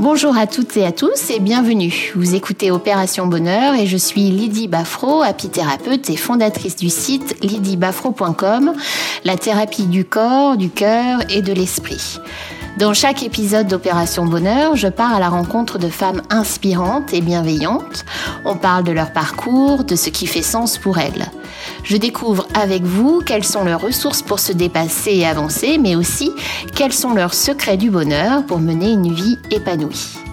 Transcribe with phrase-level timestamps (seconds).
[0.00, 2.12] Bonjour à toutes et à tous et bienvenue.
[2.16, 8.72] Vous écoutez Opération Bonheur et je suis Lydie Baffro, apithérapeute et fondatrice du site lydiebafro.com,
[9.24, 12.18] la thérapie du corps, du cœur et de l'esprit.
[12.78, 18.06] Dans chaque épisode d'Opération Bonheur, je pars à la rencontre de femmes inspirantes et bienveillantes.
[18.46, 21.30] On parle de leur parcours, de ce qui fait sens pour elles.
[21.84, 26.30] Je découvre avec vous quelles sont leurs ressources pour se dépasser et avancer, mais aussi
[26.74, 30.29] quels sont leurs secrets du bonheur pour mener une vie épanouie.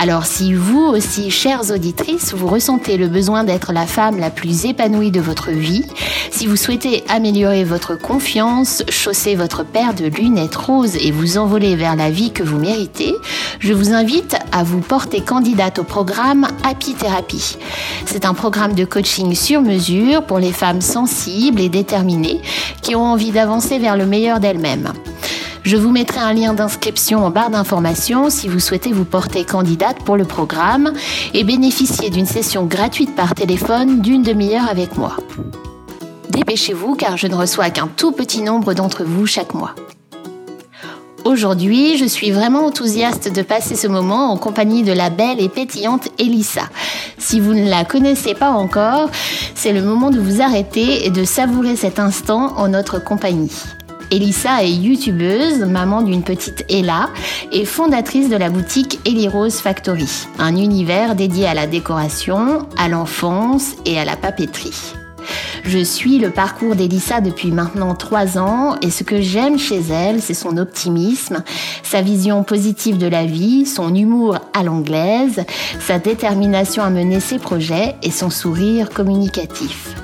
[0.00, 4.64] Alors si vous aussi, chères auditrices, vous ressentez le besoin d'être la femme la plus
[4.64, 5.84] épanouie de votre vie,
[6.30, 11.74] si vous souhaitez améliorer votre confiance, chausser votre paire de lunettes roses et vous envoler
[11.74, 13.12] vers la vie que vous méritez,
[13.58, 17.58] je vous invite à vous porter candidate au programme Happy Therapy.
[18.06, 22.40] C'est un programme de coaching sur mesure pour les femmes sensibles et déterminées
[22.82, 24.92] qui ont envie d'avancer vers le meilleur d'elles-mêmes.
[25.68, 29.98] Je vous mettrai un lien d'inscription en barre d'informations si vous souhaitez vous porter candidate
[29.98, 30.94] pour le programme
[31.34, 35.18] et bénéficier d'une session gratuite par téléphone d'une demi-heure avec moi.
[36.30, 39.74] Dépêchez-vous car je ne reçois qu'un tout petit nombre d'entre vous chaque mois.
[41.26, 45.50] Aujourd'hui, je suis vraiment enthousiaste de passer ce moment en compagnie de la belle et
[45.50, 46.62] pétillante Elissa.
[47.18, 49.10] Si vous ne la connaissez pas encore,
[49.54, 53.52] c'est le moment de vous arrêter et de savourer cet instant en notre compagnie.
[54.10, 57.10] Elissa est youtubeuse, maman d'une petite Ella
[57.52, 62.88] et fondatrice de la boutique Ellie Rose Factory, un univers dédié à la décoration, à
[62.88, 64.94] l'enfance et à la papeterie.
[65.64, 70.22] Je suis le parcours d'Elissa depuis maintenant trois ans et ce que j'aime chez elle,
[70.22, 71.42] c'est son optimisme,
[71.82, 75.44] sa vision positive de la vie, son humour à l'anglaise,
[75.80, 79.94] sa détermination à mener ses projets et son sourire communicatif.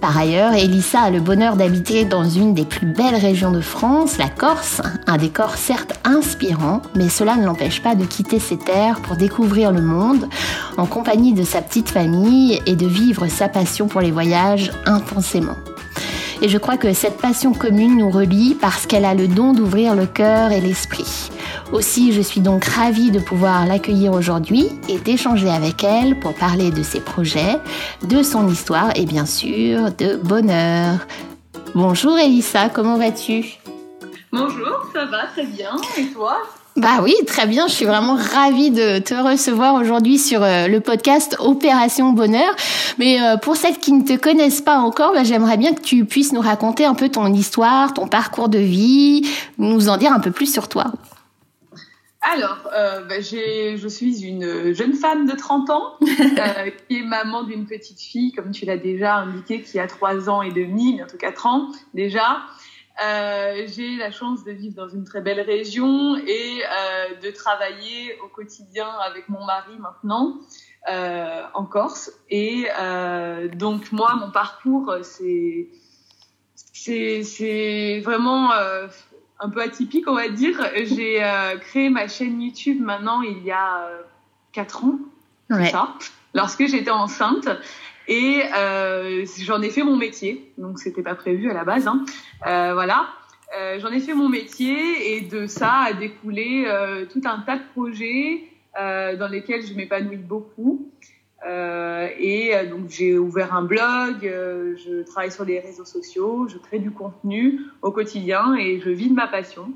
[0.00, 4.16] Par ailleurs, Elissa a le bonheur d'habiter dans une des plus belles régions de France,
[4.16, 9.00] la Corse, un décor certes inspirant, mais cela ne l'empêche pas de quitter ses terres
[9.00, 10.26] pour découvrir le monde
[10.78, 15.56] en compagnie de sa petite famille et de vivre sa passion pour les voyages intensément.
[16.42, 19.94] Et je crois que cette passion commune nous relie parce qu'elle a le don d'ouvrir
[19.94, 21.30] le cœur et l'esprit.
[21.72, 26.70] Aussi, je suis donc ravie de pouvoir l'accueillir aujourd'hui et d'échanger avec elle pour parler
[26.70, 27.58] de ses projets,
[28.08, 31.06] de son histoire et bien sûr de bonheur.
[31.74, 33.44] Bonjour Elissa, comment vas-tu?
[34.32, 35.72] Bonjour, ça va très bien.
[35.98, 36.38] Et toi?
[36.80, 37.68] Bah oui, très bien.
[37.68, 42.56] Je suis vraiment ravie de te recevoir aujourd'hui sur euh, le podcast Opération Bonheur.
[42.98, 46.06] Mais euh, pour celles qui ne te connaissent pas encore, bah, j'aimerais bien que tu
[46.06, 50.20] puisses nous raconter un peu ton histoire, ton parcours de vie, nous en dire un
[50.20, 50.92] peu plus sur toi.
[52.22, 57.44] Alors, euh, bah, je suis une jeune femme de 30 ans euh, qui est maman
[57.44, 61.16] d'une petite fille, comme tu l'as déjà indiqué, qui a 3 ans et demi, bientôt
[61.16, 62.42] 4 ans déjà.
[63.02, 68.18] Euh, j'ai la chance de vivre dans une très belle région et euh, de travailler
[68.22, 70.38] au quotidien avec mon mari maintenant
[70.90, 72.12] euh, en Corse.
[72.28, 72.66] Et
[73.54, 75.68] donc moi, mon parcours, c'est
[76.72, 78.50] c'est vraiment
[79.40, 80.60] un peu atypique, on va dire.
[80.74, 81.22] J'ai
[81.60, 84.02] créé ma chaîne YouTube maintenant il y a euh,
[84.52, 84.98] 4 ans,
[85.50, 85.70] ouais.
[85.70, 85.94] ça,
[86.34, 87.48] lorsque j'étais enceinte.
[88.10, 91.86] Et euh, j'en ai fait mon métier, donc c'était pas prévu à la base.
[91.86, 92.04] Hein.
[92.44, 93.06] Euh, voilà,
[93.56, 96.66] euh, j'en ai fait mon métier et de ça a découlé
[97.12, 98.42] tout un tas de projets
[98.74, 100.90] dans lesquels je m'épanouis beaucoup.
[101.46, 106.90] Et donc j'ai ouvert un blog, je travaille sur les réseaux sociaux, je crée du
[106.90, 109.72] contenu au quotidien et je vis de ma passion.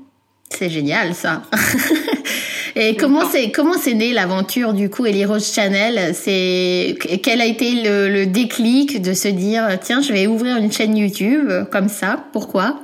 [0.49, 1.43] C'est génial ça.
[2.75, 6.13] et comment c'est comment c'est né l'aventure du coup Ellie Rose Channel?
[6.13, 10.71] C'est quel a été le, le, déclic de se dire tiens je vais ouvrir une
[10.71, 12.79] chaîne YouTube comme ça Pourquoi?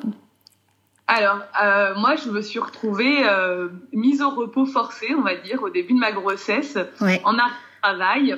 [1.13, 5.61] Alors, euh, moi, je me suis retrouvée euh, mise au repos forcé, on va dire,
[5.61, 7.19] au début de ma grossesse, ouais.
[7.25, 8.35] en arrêt de travail.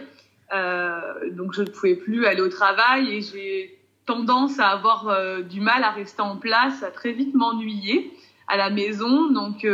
[0.53, 0.99] Euh,
[1.33, 3.77] donc je ne pouvais plus aller au travail et j'ai
[4.07, 5.07] tendance à avoir
[5.43, 8.11] du mal à rester en place, à très vite m'ennuyer
[8.47, 9.29] à la maison.
[9.29, 9.67] Donc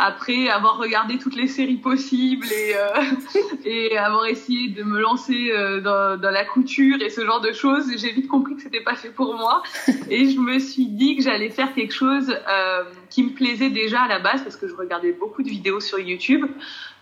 [0.00, 3.02] après avoir regardé toutes les séries possibles et, euh,
[3.64, 7.50] et avoir essayé de me lancer euh, dans, dans, la couture et ce genre de
[7.50, 9.64] choses, j'ai vite compris que c'était pas fait pour moi.
[10.08, 14.02] Et je me suis dit que j'allais faire quelque chose euh, qui me plaisait déjà
[14.02, 16.46] à la base parce que je regardais beaucoup de vidéos sur YouTube.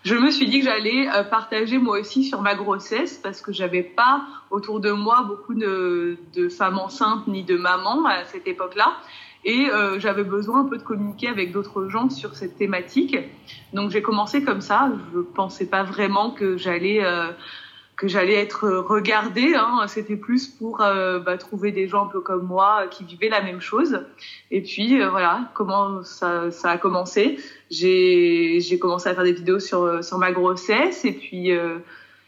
[0.03, 3.83] Je me suis dit que j'allais partager moi aussi sur ma grossesse parce que j'avais
[3.83, 8.97] pas autour de moi beaucoup de, de femmes enceintes ni de mamans à cette époque-là
[9.47, 13.17] et euh, j'avais besoin un peu de communiquer avec d'autres gens sur cette thématique.
[13.73, 14.91] Donc j'ai commencé comme ça.
[15.15, 17.31] Je pensais pas vraiment que j'allais euh,
[18.03, 19.55] être regardée.
[19.55, 19.85] Hein.
[19.87, 23.41] C'était plus pour euh, bah, trouver des gens un peu comme moi qui vivaient la
[23.41, 24.05] même chose.
[24.51, 27.39] Et puis voilà, comment ça, a commencé.
[27.71, 31.53] J'ai commencé à faire des vidéos sur sur ma grossesse et puis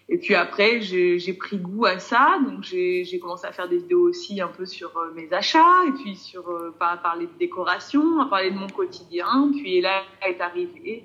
[0.08, 2.38] et puis après j'ai pris goût à ça.
[2.44, 6.16] Donc j'ai commencé à faire des vidéos aussi un peu sur mes achats et puis
[6.16, 6.44] sur
[6.80, 9.50] à parler de décoration, à parler de mon quotidien.
[9.52, 11.04] Puis là est arrivé.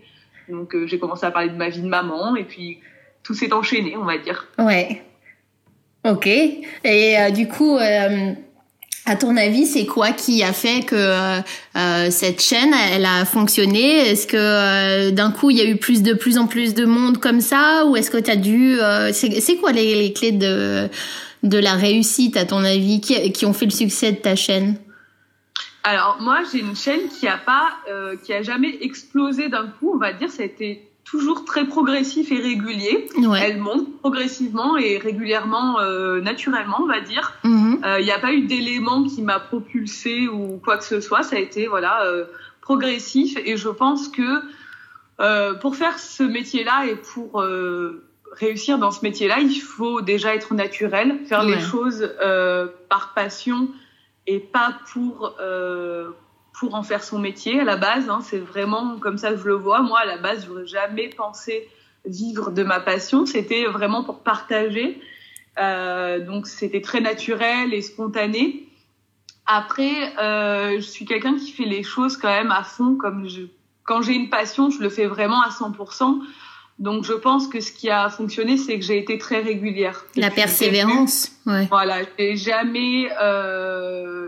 [0.50, 2.80] Donc j'ai commencé à parler de ma vie de maman et puis
[3.24, 4.48] tout s'est enchaîné, on va dire.
[4.58, 5.02] Ouais.
[6.06, 6.28] Ok.
[6.28, 8.34] Et euh, du coup, euh,
[9.06, 14.10] à ton avis, c'est quoi qui a fait que euh, cette chaîne, elle a fonctionné?
[14.10, 17.18] Est-ce que d'un coup, il y a eu plus de plus en plus de monde
[17.18, 18.78] comme ça, ou est-ce que tu as dû
[19.12, 20.90] C'est quoi les, clés de
[21.44, 24.78] de la réussite, à ton avis, qui, qui ont fait le succès de ta chaîne?
[25.84, 27.72] Alors moi j'ai une chaîne qui a pas
[28.24, 29.92] qui a jamais explosé d'un coup.
[29.94, 33.08] On va dire ça a été toujours très progressif et régulier.
[33.40, 37.34] Elle monte progressivement et régulièrement, euh, naturellement, on va dire.
[37.44, 37.82] Il mhm.
[38.02, 41.22] n'y euh, a pas eu d'élément qui m'a propulsé ou quoi que ce soit.
[41.22, 42.26] Ça a été voilà euh,
[42.62, 44.42] progressif et je pense que
[45.62, 47.46] pour faire ce métier-là et pour
[48.32, 52.12] réussir dans ce métier-là, il faut déjà être naturel, faire les choses
[52.90, 53.70] par passion
[54.26, 55.36] et pas pour
[56.54, 58.10] pour en faire son métier à la base.
[58.10, 59.82] Hein, c'est vraiment comme ça que je le vois.
[59.82, 61.68] Moi, à la base, je n'aurais jamais pensé
[62.06, 63.26] vivre de ma passion.
[63.26, 65.02] C'était vraiment pour partager.
[65.60, 68.68] Euh, donc, c'était très naturel et spontané.
[69.46, 72.96] Après, euh, je suis quelqu'un qui fait les choses quand même à fond.
[72.96, 73.42] Comme je,
[73.84, 76.22] quand j'ai une passion, je le fais vraiment à 100%.
[76.80, 80.06] Donc, je pense que ce qui a fonctionné, c'est que j'ai été très régulière.
[80.16, 81.32] La persévérance.
[81.46, 81.68] Ouais.
[81.70, 84.28] Voilà, j'ai jamais euh,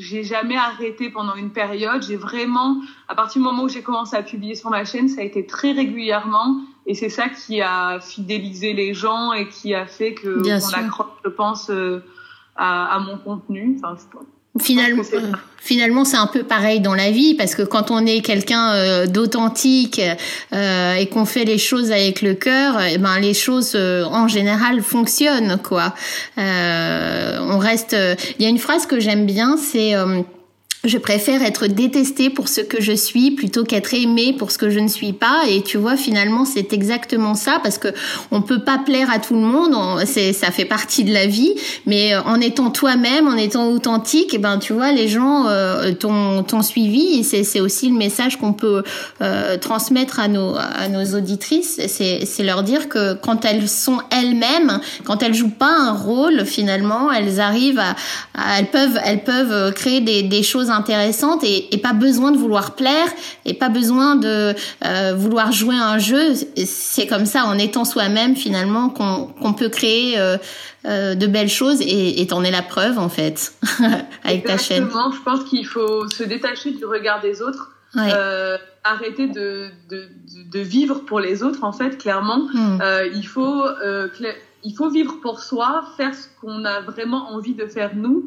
[0.00, 2.02] j'ai jamais arrêté pendant une période.
[2.02, 5.20] J'ai vraiment, à partir du moment où j'ai commencé à publier sur ma chaîne, ça
[5.20, 6.62] a été très régulièrement.
[6.86, 11.06] Et c'est ça qui a fidélisé les gens et qui a fait que on accroche,
[11.24, 12.02] je pense, euh,
[12.56, 13.76] à, à, mon contenu.
[13.76, 13.96] Enfin,
[14.58, 18.20] Finalement, euh, finalement, c'est un peu pareil dans la vie parce que quand on est
[18.20, 20.00] quelqu'un euh, d'authentique
[20.52, 24.82] euh, et qu'on fait les choses avec le cœur, eh ben les choses en général
[24.82, 25.94] fonctionnent quoi.
[26.36, 27.96] on reste.
[28.38, 29.94] Il y a une phrase que j'aime bien, c'est
[30.84, 34.70] je préfère être détestée pour ce que je suis plutôt qu'être aimée pour ce que
[34.70, 35.42] je ne suis pas.
[35.46, 37.88] Et tu vois, finalement, c'est exactement ça parce que
[38.30, 39.76] on peut pas plaire à tout le monde.
[40.06, 41.52] Ça fait partie de la vie.
[41.84, 45.48] Mais euh, en étant toi-même, en étant authentique, et eh ben, tu vois, les gens
[45.48, 47.24] euh, t'ont, suivi.
[47.24, 48.82] C'est, c'est aussi le message qu'on peut
[49.20, 51.78] euh, transmettre à nos, à nos auditrices.
[51.88, 57.12] C'est, leur dire que quand elles sont elles-mêmes, quand elles jouent pas un rôle, finalement,
[57.12, 57.94] elles arrivent à,
[58.58, 63.08] elles peuvent, elles peuvent créer des choses intéressante et, pas besoin de vouloir plaire
[63.44, 66.34] et pas besoin de euh, vouloir jouer un jeu.
[66.64, 70.36] C'est comme ça, en étant soi-même finalement, qu'on peut créer euh,
[70.86, 73.54] euh, de belles choses et t'en es la preuve en fait
[74.24, 74.88] avec ta chaîne.
[74.90, 77.72] Je pense qu'il faut se détacher du regard des autres.
[78.82, 82.80] arrêter de, de, vivre pour les autres en fait clairement hmm.
[83.14, 83.64] il faut
[84.62, 88.24] il faut vivre pour soi faire ce qu'on a vraiment envie de faire nous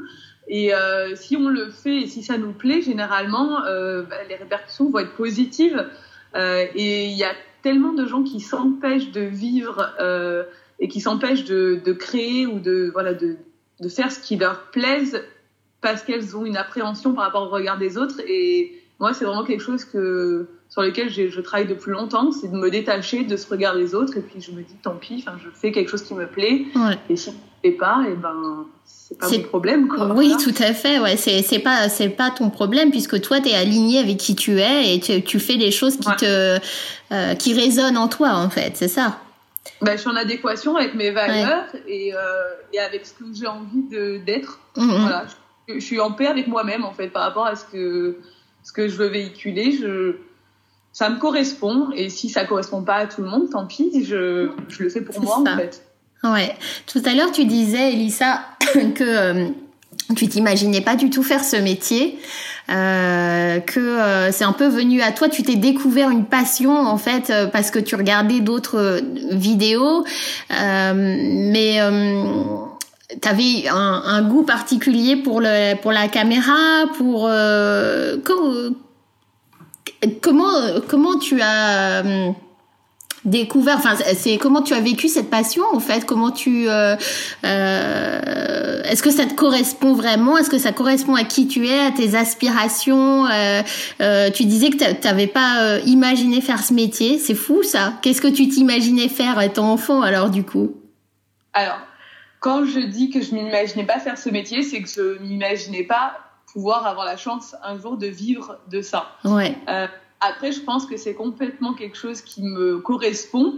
[0.48, 4.36] et euh, si on le fait et si ça nous plaît, généralement, euh, bah, les
[4.36, 5.86] répercussions vont être positives.
[6.36, 9.94] Euh, et il y a tellement de gens qui s'empêchent de vivre
[10.80, 13.38] et qui s'empêchent de, de, créer ou de, voilà, de,
[13.80, 15.24] de faire ce qui leur plaise
[15.80, 18.20] parce qu'elles ont une appréhension par rapport au regard des autres.
[18.28, 22.58] Et moi, c'est vraiment quelque chose que sur lequel je travaille depuis longtemps, c'est de
[22.58, 24.18] me détacher de ce regard des autres.
[24.18, 26.66] Et puis je me dis, tant pis, je fais quelque chose qui me plaît.
[27.10, 27.32] Et si
[27.64, 29.88] plaît pas, et ben c'est pas mon problème.
[29.88, 30.14] Quoi.
[30.14, 31.00] Oui, tout à fait.
[31.00, 34.36] Ouais, c'est c'est pas c'est pas ton problème puisque toi tu es aligné avec qui
[34.36, 36.60] tu es et tu, tu fais les choses qui te
[37.12, 38.76] euh, qui résonnent en toi en fait.
[38.76, 39.20] C'est ça.
[39.82, 42.18] Ben, je suis en adéquation avec mes valeurs et, euh,
[42.74, 43.84] et avec ce que j'ai envie
[44.26, 44.60] d'être.
[44.76, 45.00] Mm-hmm.
[45.00, 45.26] Voilà,
[45.68, 48.18] je, je, suis en paix avec moi-même en fait par rapport à ce que
[48.64, 49.72] ce que je veux véhiculer.
[49.72, 50.16] Je
[50.92, 54.52] ça me correspond et si ça correspond pas à tout le monde, tant pis, je,
[54.70, 55.84] je le fais pour moi en fait.
[56.24, 56.56] Ouais.
[56.88, 58.42] Tout à l'heure, tu disais, Elissa,
[58.96, 59.48] que euh,
[60.16, 62.18] tu t'imaginais pas du tout faire ce métier,
[62.70, 65.28] euh, que euh, c'est un peu venu à toi.
[65.28, 69.02] Tu t'es découvert une passion en fait parce que tu regardais d'autres
[69.32, 70.06] vidéos,
[70.50, 71.80] mais
[73.22, 77.30] tu avais un, un, goût particulier pour le pour la caméra, pour
[80.22, 80.54] comment
[80.88, 82.04] comment tu as
[83.26, 86.06] découvert enfin c'est comment tu as vécu cette passion en fait?
[86.06, 86.96] Comment tu euh,
[87.46, 90.38] euh, est-ce que ça te correspond vraiment?
[90.38, 93.26] Est-ce que ça correspond à qui tu es à tes aspirations?
[93.28, 97.18] Euh, tu disais que tu n'avais pas imaginé faire ce métier.
[97.18, 97.94] C'est fou ça.
[98.02, 100.76] Qu'est-ce que tu t'imaginais faire étant enfant alors du coup?
[101.54, 101.80] Alors,
[102.40, 106.18] quand je dis que je m'imaginais pas faire ce métier, c'est que je m'imaginais pas
[106.52, 109.08] pouvoir avoir la chance un jour de vivre de ça.
[109.24, 109.56] Ouais.
[110.28, 113.56] Après, je pense que c'est complètement quelque chose qui me correspond.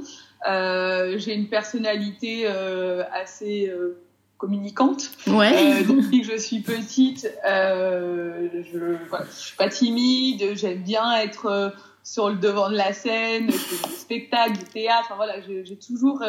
[0.48, 3.98] Euh, j'ai une personnalité euh, assez euh,
[4.38, 5.12] communicante.
[5.28, 5.84] Ouais.
[5.84, 10.56] Depuis que je suis petite, je, voilà, je suis pas timide.
[10.56, 15.06] J'aime bien être sur le devant de la scène, des spectacles, du théâtre.
[15.06, 16.24] Enfin, voilà, j'ai toujours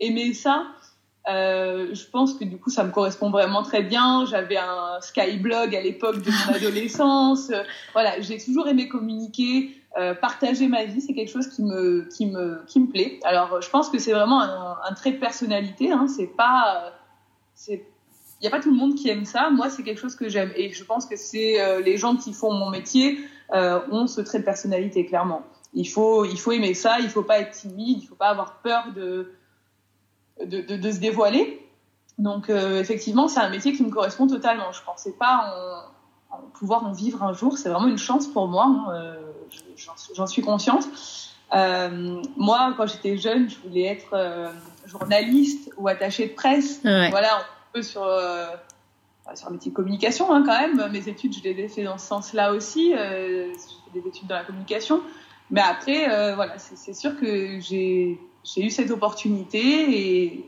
[0.00, 0.66] aimé ça.
[1.28, 4.24] Euh, je pense que du coup, ça me correspond vraiment très bien.
[4.26, 7.50] J'avais un Skyblog à l'époque de mon adolescence.
[7.92, 11.00] voilà, j'ai toujours aimé communiquer, euh, partager ma vie.
[11.00, 13.18] C'est quelque chose qui me, qui me, qui me plaît.
[13.24, 15.90] Alors, je pense que c'est vraiment un, un, trait de personnalité.
[15.90, 16.06] Hein.
[16.06, 16.92] C'est pas,
[17.54, 17.84] c'est,
[18.40, 19.50] il n'y a pas tout le monde qui aime ça.
[19.50, 20.52] Moi, c'est quelque chose que j'aime.
[20.54, 23.18] Et je pense que c'est euh, les gens qui font mon métier
[23.52, 25.42] ont ce trait de personnalité clairement.
[25.72, 26.98] Il faut, il faut aimer ça.
[27.00, 27.98] Il faut pas être timide.
[28.02, 29.35] Il faut pas avoir peur de
[30.44, 31.66] de, de, de, se dévoiler.
[32.18, 34.72] Donc euh, effectivement, c'est un métier qui me correspond totalement.
[34.72, 35.90] Je pensais pas
[36.30, 37.58] en, en pouvoir en vivre un jour.
[37.58, 38.64] C'est vraiment une chance pour moi.
[38.66, 38.92] Hein.
[38.94, 39.26] Euh,
[40.14, 40.88] J'en suis consciente.
[41.54, 44.50] Euh, moi, quand j'étais jeune, je voulais être euh,
[44.86, 46.80] journaliste ou attachée de presse.
[46.84, 47.10] Ouais.
[47.10, 48.46] Voilà, un peu sur euh,
[49.34, 50.90] sur un métier de communication hein, quand même.
[50.90, 52.90] Mes études, je les ai fait dans ce sens-là aussi.
[52.90, 55.02] J'ai fait des études dans la communication.
[55.50, 58.20] Mais après, voilà, c'est sûr que j'ai
[58.54, 60.44] j'ai eu cette opportunité et,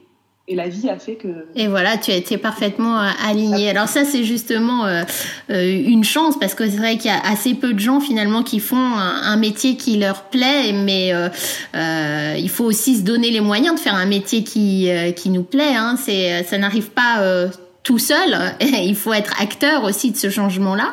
[0.46, 1.28] et la vie a fait que.
[1.56, 3.68] Et voilà, tu as été parfaitement euh, aligné.
[3.68, 5.02] Alors ça, c'est justement euh,
[5.50, 8.42] euh, une chance parce que c'est vrai qu'il y a assez peu de gens finalement
[8.42, 11.28] qui font un, un métier qui leur plaît, mais euh,
[11.74, 15.42] euh, il faut aussi se donner les moyens de faire un métier qui qui nous
[15.42, 15.74] plaît.
[15.76, 15.96] Hein.
[16.02, 17.48] C'est ça n'arrive pas
[17.82, 18.36] tout seul.
[18.60, 20.92] Il faut être acteur aussi de ce changement-là.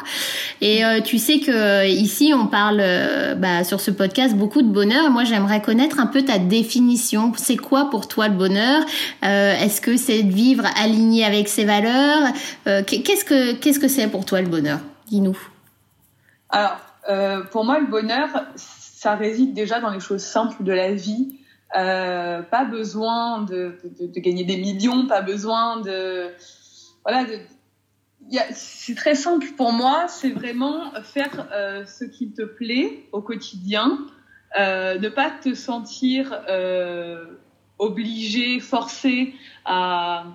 [0.62, 4.70] Et euh, tu sais que ici on parle euh, bah, sur ce podcast beaucoup de
[4.72, 5.10] bonheur.
[5.10, 7.34] Moi, j'aimerais connaître un peu ta définition.
[7.36, 8.84] C'est quoi pour toi le bonheur?
[9.24, 12.32] Euh, Est-ce que c'est de vivre aligné avec ses valeurs?
[12.68, 14.80] Euh, Qu'est-ce que qu'est-ce que c'est pour toi le bonheur?
[15.08, 15.38] Dis-nous.
[16.50, 16.78] Alors,
[17.10, 21.40] euh, pour moi, le bonheur, ça réside déjà dans les choses simples de la vie.
[21.78, 26.30] Euh, pas besoin de, de, de, gagner des millions, pas besoin de
[27.06, 27.26] voilà,
[28.52, 34.00] c'est très simple pour moi, c'est vraiment faire euh, ce qui te plaît au quotidien,
[34.58, 37.26] euh, ne pas te sentir euh,
[37.78, 39.34] obligé, forcé
[39.66, 40.26] à,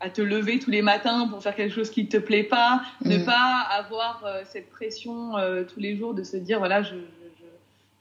[0.00, 2.82] à, te lever tous les matins pour faire quelque chose qui ne te plaît pas,
[3.00, 3.08] mmh.
[3.08, 5.32] ne pas avoir euh, cette pression
[5.72, 6.96] tous les jours de se dire voilà je,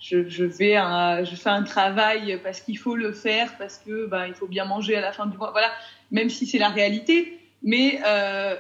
[0.02, 3.78] je, je, je vais un, je fais un travail parce qu'il faut le faire parce
[3.78, 5.72] que ben il faut bien manger à la fin du mois voilà
[6.12, 8.56] même si c'est la réalité mais euh,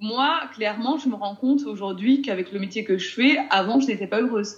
[0.00, 3.86] moi, clairement, je me rends compte aujourd'hui qu'avec le métier que je fais, avant, je
[3.88, 4.56] n'étais pas heureuse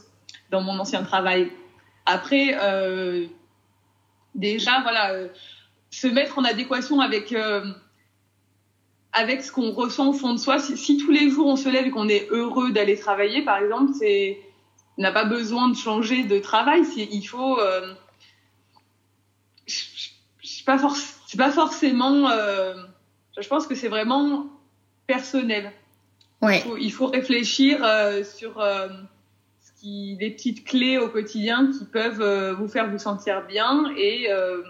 [0.50, 1.50] dans mon ancien travail.
[2.06, 3.26] Après, euh,
[4.34, 5.28] déjà, voilà, euh,
[5.90, 7.64] se mettre en adéquation avec euh,
[9.12, 10.58] avec ce qu'on ressent au fond de soi.
[10.58, 13.92] Si, tous les jours on se lève et qu'on est heureux d'aller travailler, par exemple,
[13.98, 14.38] c'est
[14.98, 16.82] n'a pas besoin de changer de travail.
[16.96, 17.94] Il faut, euh,
[19.66, 20.94] c'est pas, for
[21.36, 22.28] pas forcément
[23.40, 24.46] je pense que c'est vraiment
[25.06, 25.72] personnel.
[26.42, 26.58] Ouais.
[26.58, 28.88] Il, faut, il faut réfléchir euh, sur euh,
[29.60, 33.92] ce qui, les petites clés au quotidien qui peuvent euh, vous faire vous sentir bien
[33.96, 34.62] et, euh,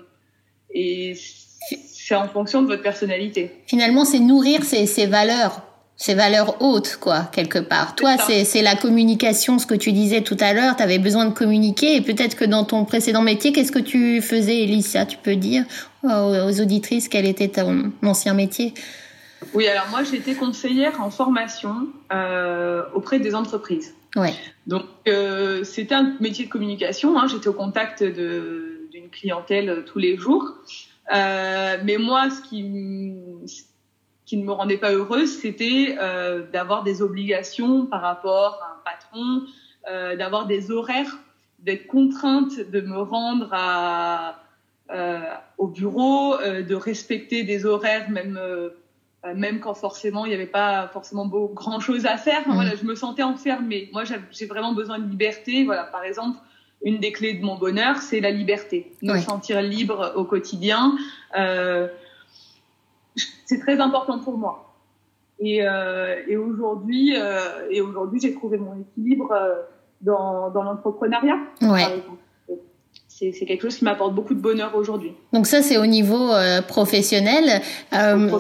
[0.71, 3.53] et c'est en fonction de votre personnalité.
[3.67, 5.62] Finalement, c'est nourrir ses, ses valeurs
[6.00, 7.95] ces valeurs hautes, quoi, quelque part.
[7.95, 11.35] Toi, c'est la communication, ce que tu disais tout à l'heure, tu avais besoin de
[11.35, 15.37] communiquer, et peut-être que dans ton précédent métier, qu'est-ce que tu faisais, Elisa Tu peux
[15.37, 15.64] dire
[16.02, 18.73] aux auditrices quel était ton ancien métier?
[19.52, 23.95] Oui, alors moi, j'étais conseillère en formation euh, auprès des entreprises.
[24.16, 24.33] Ouais.
[24.66, 30.16] Donc, euh, c'était un métier de communication, hein, j'étais au contact d'une clientèle tous les
[30.16, 30.54] jours.
[31.14, 32.62] Euh, mais moi, ce qui
[34.31, 38.83] qui ne me rendait pas heureuse, c'était euh, d'avoir des obligations par rapport à un
[38.85, 39.43] patron,
[39.91, 41.19] euh, d'avoir des horaires,
[41.59, 44.37] d'être contrainte de me rendre à,
[44.93, 45.19] euh,
[45.59, 48.39] au bureau, de respecter des horaires, même
[49.35, 52.49] même quand forcément il n'y avait pas forcément beau, grand chose à faire.
[52.49, 52.53] Mmh.
[52.55, 53.91] Voilà, je me sentais enfermée.
[53.93, 55.65] Moi, j'ai vraiment besoin de liberté.
[55.65, 56.39] Voilà, par exemple,
[56.85, 59.23] une des clés de mon bonheur, c'est la liberté, me oui.
[59.23, 60.97] sentir libre au quotidien.
[61.37, 61.89] Euh,
[63.50, 64.76] c'est très important pour moi.
[65.40, 69.54] Et, euh, et aujourd'hui, euh, et aujourd'hui, j'ai trouvé mon équilibre euh,
[70.02, 71.38] dans, dans l'entrepreneuriat.
[71.62, 71.83] Ouais.
[73.09, 75.12] C'est quelque chose qui m'apporte beaucoup de bonheur aujourd'hui.
[75.33, 76.30] Donc ça, c'est au niveau
[76.69, 77.61] professionnel.
[77.90, 78.30] professionnel.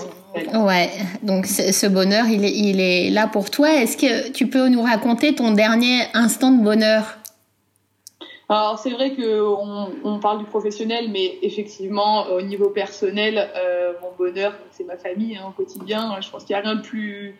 [0.54, 0.88] Ouais.
[1.22, 3.74] Donc ce bonheur, il est, il est là pour toi.
[3.74, 7.19] Est-ce que tu peux nous raconter ton dernier instant de bonheur?
[8.50, 9.40] Alors c'est vrai que
[10.02, 15.36] on, parle du professionnel, mais effectivement au niveau personnel, euh, mon bonheur c'est ma famille
[15.36, 16.20] hein, au quotidien.
[16.20, 17.36] Je pense qu'il n'y a rien de plus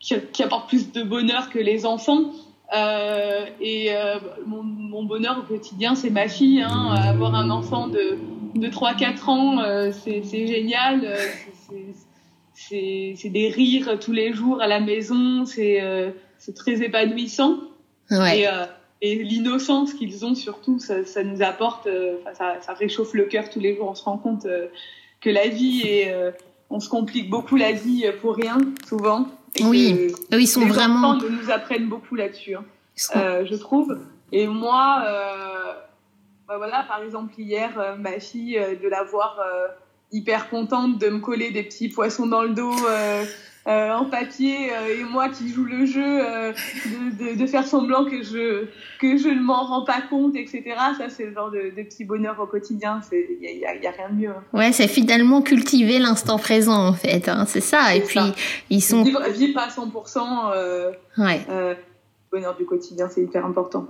[0.00, 2.32] qui, apporte plus de bonheur que les enfants.
[2.76, 6.62] Euh, et euh, mon, bonheur au quotidien c'est ma fille.
[6.62, 6.96] Hein.
[6.96, 8.18] Avoir un enfant de,
[8.56, 11.16] de 3-4 ans, c'est génial.
[12.54, 15.44] c'est des rires tous les jours à la maison.
[15.46, 15.80] C'est
[16.56, 17.58] très épanouissant.
[18.10, 18.48] Ouais et
[19.04, 23.60] l'innocence qu'ils ont surtout, ça, ça nous apporte, euh, ça, ça, réchauffe le cœur tous
[23.60, 23.88] les jours.
[23.88, 24.68] On se rend compte euh,
[25.20, 26.30] que la vie est, euh,
[26.70, 28.58] on se complique beaucoup la vie pour rien
[28.88, 29.26] souvent.
[29.60, 31.10] oui, ils sont les vraiment.
[31.10, 32.64] Enfants nous apprennent beaucoup là-dessus, hein.
[32.96, 33.98] je trouve.
[34.32, 35.04] Et moi,
[36.48, 39.38] bah voilà, par exemple hier, ma fille, de la voir
[40.10, 42.74] hyper contente de me coller des petits poissons dans le dos.
[43.66, 46.52] Euh, en papier euh, et moi qui joue le jeu euh,
[46.84, 48.66] de, de, de, faire semblant que je
[49.00, 50.62] que je ne m'en rends pas compte etc
[50.98, 53.00] ça c'est le genre de, de petit bonheur au quotidien.
[53.08, 54.42] C'est il y a, y a, rien de mieux hein.
[54.52, 57.96] ouais c'est finalement cultiver l'instant présent en fait hein, c'est ça.
[57.96, 58.20] Et puis
[58.68, 61.40] ils sont vivre, vivre à 100% ouais.
[62.30, 63.86] bonheur du quotidien c'est hyper important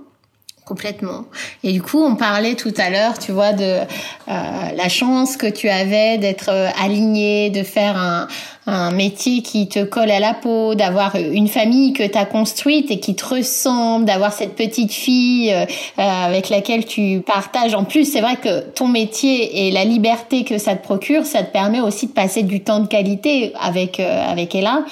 [0.65, 1.25] Complètement.
[1.63, 3.83] Et du coup, on parlait tout à l'heure, tu vois, de euh,
[4.27, 8.27] la chance que tu avais d'être euh, aligné, de faire un,
[8.65, 12.89] un, métier qui te colle à la peau, d'avoir une famille que tu as construite
[12.89, 15.65] et qui te ressemble, d'avoir cette petite fille euh,
[15.97, 17.75] avec laquelle tu partages.
[17.75, 21.43] En plus, c'est vrai que ton métier et la liberté que ça te procure, ça
[21.43, 24.83] te permet aussi de passer du temps de qualité avec avec Ella.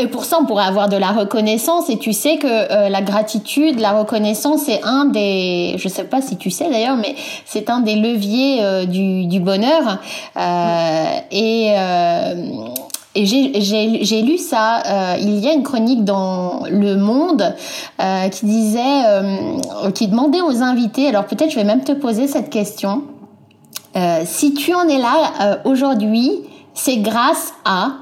[0.00, 1.88] Et pour ça, on pourrait avoir de la reconnaissance.
[1.88, 6.20] Et tu sais que euh, la gratitude, la reconnaissance, c'est un des, je sais pas
[6.20, 10.00] si tu sais d'ailleurs, mais c'est un des leviers euh, du, du, bonheur.
[10.36, 12.34] Euh, et euh,
[13.14, 15.16] j'ai lu ça.
[15.20, 17.54] il y a une chronique dans Le Monde
[18.32, 19.02] qui disait,
[19.94, 21.06] qui demandait aux invités.
[21.06, 23.04] Alors peut-être je vais même te poser cette question.
[24.24, 26.32] si tu en es là aujourd'hui,
[26.74, 27.92] c'est grâce à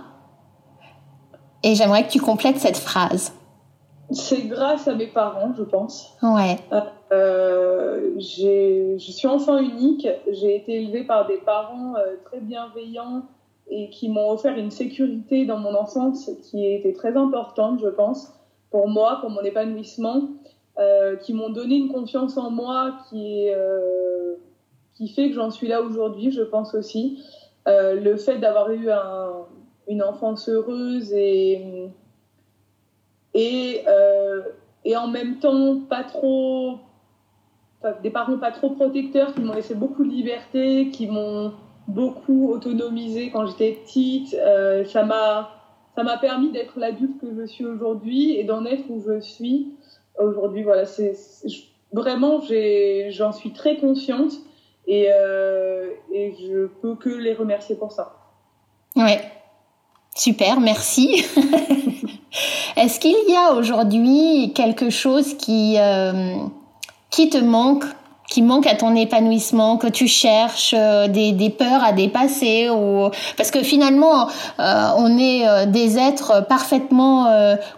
[1.62, 3.32] et j'aimerais que tu complètes cette phrase.
[4.10, 6.14] C'est grâce à mes parents, je pense.
[6.22, 6.58] Ouais.
[7.12, 10.06] Euh, je suis enfant unique.
[10.30, 13.22] J'ai été élevée par des parents euh, très bienveillants
[13.70, 18.32] et qui m'ont offert une sécurité dans mon enfance qui était très importante, je pense,
[18.70, 20.28] pour moi, pour mon épanouissement,
[20.78, 24.34] euh, qui m'ont donné une confiance en moi qui, est, euh,
[24.94, 27.22] qui fait que j'en suis là aujourd'hui, je pense aussi.
[27.68, 29.32] Euh, le fait d'avoir eu un,
[29.88, 31.90] une enfance heureuse et,
[33.34, 34.42] et, euh,
[34.84, 36.78] et en même temps pas trop
[38.02, 41.52] des parents pas trop protecteurs qui m'ont laissé beaucoup de liberté, qui m'ont
[41.88, 44.34] beaucoup autonomisé quand j'étais petite.
[44.34, 45.50] Euh, ça m'a
[45.96, 49.72] ça m'a permis d'être l'adulte que je suis aujourd'hui et d'en être où je suis
[50.18, 50.62] aujourd'hui.
[50.62, 51.14] Voilà, c'est
[51.92, 52.40] vraiment
[53.10, 54.32] j'en suis très consciente
[54.86, 58.16] et, euh, et je peux que les remercier pour ça.
[58.96, 59.20] Ouais,
[60.14, 61.24] Super, merci.
[62.76, 66.36] Est-ce qu'il y a aujourd'hui quelque chose qui, euh,
[67.10, 67.84] qui te manque
[68.32, 73.10] qui manque à ton épanouissement, que tu cherches euh, des, des, peurs à dépasser, ou
[73.36, 74.26] parce que finalement
[74.58, 77.26] euh, on est euh, des êtres parfaitement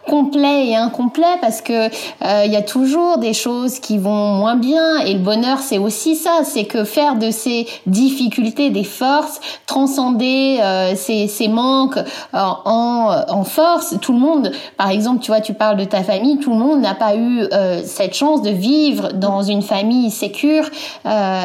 [0.07, 1.89] complets et incomplets parce que
[2.45, 6.15] il y a toujours des choses qui vont moins bien et le bonheur c'est aussi
[6.15, 10.61] ça, c'est que faire de ces difficultés des forces, transcender
[10.95, 11.99] ces, ces, manques
[12.33, 13.97] en, en force.
[14.01, 16.81] Tout le monde, par exemple, tu vois, tu parles de ta famille, tout le monde
[16.81, 17.45] n'a pas eu
[17.85, 20.44] cette chance de vivre dans une famille sécure
[21.07, 21.45] euh,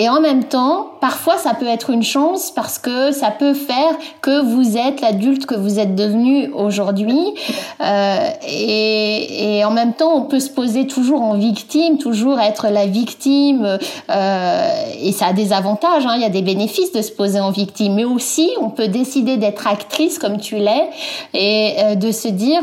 [0.00, 3.96] et en même temps, parfois ça peut être une chance parce que ça peut faire
[4.20, 7.34] que vous êtes l'adulte que vous êtes devenu aujourd'hui.
[7.80, 12.86] Euh, et, en même temps, on peut se poser toujours en victime, toujours être la
[12.86, 13.78] victime.
[14.08, 14.70] Euh,
[15.02, 17.50] et ça a des avantages, hein, il y a des bénéfices de se poser en
[17.50, 17.94] victime.
[17.94, 20.90] Mais aussi, on peut décider d'être actrice comme tu l'es
[21.34, 22.62] et de se dire,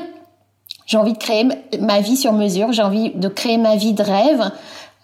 [0.85, 1.45] j'ai envie de créer
[1.81, 4.51] ma vie sur mesure, j'ai envie de créer ma vie de rêve.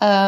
[0.04, 0.28] Euh,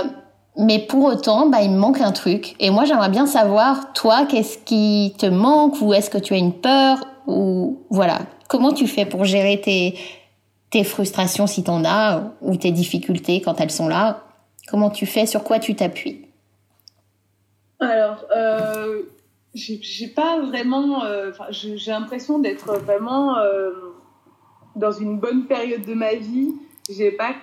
[0.57, 2.55] mais pour autant, bah, il me manque un truc.
[2.59, 6.37] Et moi, j'aimerais bien savoir, toi, qu'est-ce qui te manque ou est-ce que tu as
[6.37, 8.19] une peur ou voilà.
[8.49, 13.71] Comment tu fais pour gérer tes, frustrations si t'en as ou tes difficultés quand elles
[13.71, 14.23] sont là?
[14.67, 15.25] Comment tu fais?
[15.25, 16.27] Sur quoi tu t'appuies?
[17.79, 19.01] Alors, euh,
[19.53, 21.03] j'ai pas vraiment.
[21.03, 23.71] Euh, j'ai l'impression d'être vraiment euh,
[24.75, 26.53] dans une bonne période de ma vie.
[26.89, 27.33] J'ai pas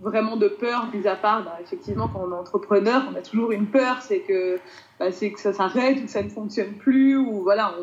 [0.00, 3.50] vraiment de peur, mis à part, bah, effectivement, quand on est entrepreneur, on a toujours
[3.52, 4.58] une peur, c'est que,
[4.98, 7.74] bah, c'est que ça s'arrête ou que ça ne fonctionne plus, ou voilà,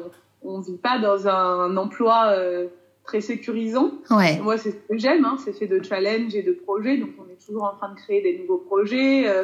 [0.43, 2.67] on ne vit pas dans un, emploi euh,
[3.03, 3.91] très sécurisant.
[4.09, 4.39] Ouais.
[4.39, 7.29] Moi, c'est ce que j'aime, hein, c'est fait de challenge et de projets, donc on
[7.31, 9.43] est toujours en train de créer des nouveaux projets, euh,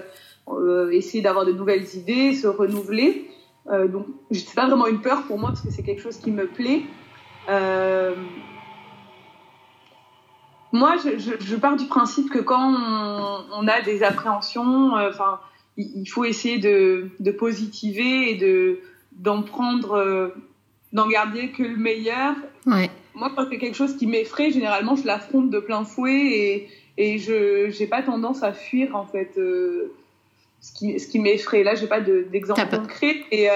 [0.50, 3.28] euh, essayer d'avoir de nouvelles idées, se renouveler.
[3.68, 6.48] Donc, c'est pas vraiment une peur pour moi parce que c'est quelque chose qui me
[6.48, 6.82] plaît.
[10.72, 15.10] Moi, je, je, je, pars du principe que quand on, on a des appréhensions, euh,
[15.10, 15.40] enfin,
[15.78, 18.80] il, il, faut essayer de, de positiver et de
[19.12, 20.30] d'en prendre, euh,
[20.94, 22.36] d'en garder que le meilleur.
[22.66, 22.90] Ouais.
[23.14, 27.18] Moi, quand c'est quelque chose qui m'effraie, généralement, je l'affronte de plein fouet et, et
[27.18, 29.94] je j'ai pas tendance à fuir en fait euh,
[30.62, 31.64] ce qui ce qui m'effraie.
[31.64, 33.50] Là, j'ai pas d'exemple de, concret et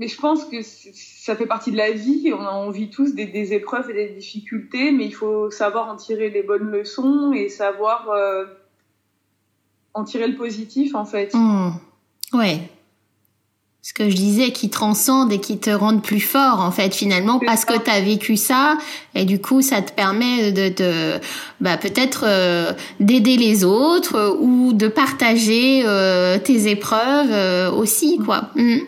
[0.00, 2.32] mais je pense que ça fait partie de la vie.
[2.32, 5.96] On, on vit tous des, des, épreuves et des difficultés, mais il faut savoir en
[5.96, 8.46] tirer les bonnes leçons et savoir euh,
[9.92, 11.34] en tirer le positif, en fait.
[11.34, 11.72] Mmh.
[12.32, 12.62] Ouais.
[13.82, 17.38] Ce que je disais, qui transcende et qui te rendent plus fort, en fait, finalement,
[17.38, 17.74] parce ça.
[17.74, 18.78] que tu as vécu ça,
[19.14, 21.18] et du coup, ça te permet de te,
[21.60, 28.48] bah, peut-être euh, d'aider les autres ou de partager euh, tes épreuves aussi, quoi.
[28.54, 28.78] Mmh.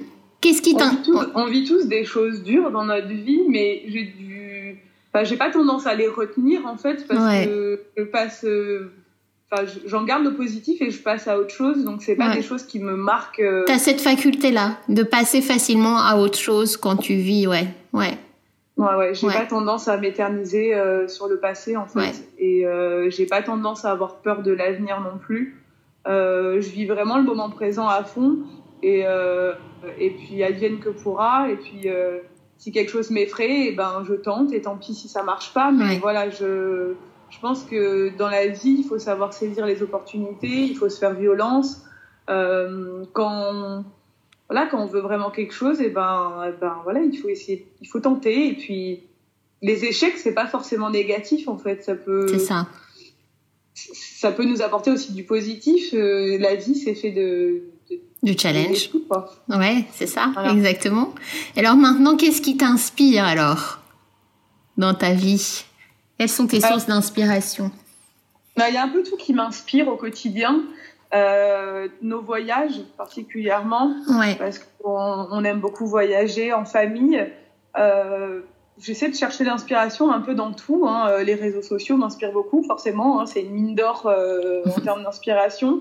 [0.43, 3.85] Qu'est-ce qui on, vit tous, on vit tous des choses dures dans notre vie, mais
[3.87, 4.77] j'ai du,
[5.13, 7.47] enfin, j'ai pas tendance à les retenir en fait parce ouais.
[7.47, 8.45] que je passe,
[9.51, 12.35] enfin, j'en garde le positif et je passe à autre chose, donc c'est pas ouais.
[12.35, 13.39] des choses qui me marquent.
[13.39, 13.63] Euh...
[13.67, 18.19] T'as cette faculté là de passer facilement à autre chose quand tu vis, ouais, ouais.
[18.77, 19.35] Ouais, ouais, j'ai ouais.
[19.35, 22.13] pas tendance à m'éterniser euh, sur le passé en fait, ouais.
[22.39, 25.63] et euh, j'ai pas tendance à avoir peur de l'avenir non plus.
[26.09, 28.39] Euh, je vis vraiment le moment présent à fond
[28.83, 29.55] et euh,
[29.99, 31.51] et puis advienne que pourra.
[31.51, 32.19] Et puis euh,
[32.59, 34.53] si quelque chose m'effraie et eh ben je tente.
[34.53, 35.71] Et tant pis si ça marche pas.
[35.71, 35.99] Mais ouais.
[35.99, 36.95] voilà je
[37.31, 40.65] je pense que dans la vie il faut savoir saisir les opportunités.
[40.65, 41.83] Il faut se faire violence.
[42.31, 43.85] Euh, quand
[44.49, 47.17] voilà quand on veut vraiment quelque chose et eh ben et eh ben voilà il
[47.17, 48.49] faut essayer il faut tenter.
[48.49, 49.03] Et puis
[49.61, 51.83] les échecs c'est pas forcément négatif en fait.
[51.83, 52.67] Ça peut c'est ça.
[53.75, 55.95] ça peut nous apporter aussi du positif.
[55.95, 57.72] Euh, la vie c'est fait de
[58.23, 58.91] du challenge.
[59.49, 60.53] Ouais, c'est ça, voilà.
[60.53, 61.13] exactement.
[61.57, 63.81] Alors maintenant, qu'est-ce qui t'inspire alors
[64.77, 65.65] dans ta vie?
[66.19, 67.71] Quelles sont tes sources d'inspiration?
[68.57, 70.63] Bah, Il y a un peu tout qui m'inspire au quotidien.
[71.15, 74.35] Euh, nos voyages particulièrement, ouais.
[74.37, 77.27] parce qu'on on aime beaucoup voyager en famille.
[77.77, 78.41] Euh,
[78.79, 80.87] J'essaie de chercher l'inspiration un peu dans tout.
[80.89, 81.23] Hein.
[81.23, 83.21] Les réseaux sociaux m'inspirent beaucoup, forcément.
[83.21, 83.27] Hein.
[83.27, 85.81] C'est une mine d'or euh, en termes d'inspiration.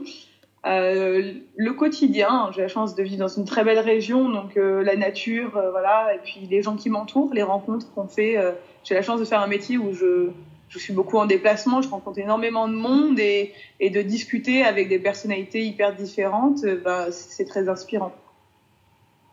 [0.67, 4.83] Euh, le quotidien, j'ai la chance de vivre dans une très belle région, donc euh,
[4.83, 8.37] la nature, euh, voilà, et puis les gens qui m'entourent, les rencontres qu'on fait.
[8.37, 8.51] Euh,
[8.83, 10.29] j'ai la chance de faire un métier où je,
[10.69, 14.87] je suis beaucoup en déplacement, je rencontre énormément de monde et, et de discuter avec
[14.87, 18.13] des personnalités hyper différentes, bah, c'est très inspirant.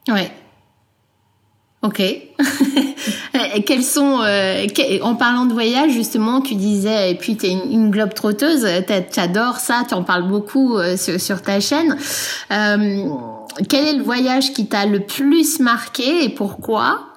[0.09, 0.31] Ouais.
[1.83, 2.01] Ok.
[3.67, 7.51] Quels sont, euh, que, en parlant de voyage, justement, tu disais, et puis tu es
[7.51, 11.61] une, une globe trotteuse, tu adores ça, tu en parles beaucoup euh, sur, sur, ta
[11.61, 11.97] chaîne.
[12.51, 13.09] Euh,
[13.69, 17.09] quel est le voyage qui t'a le plus marqué et pourquoi?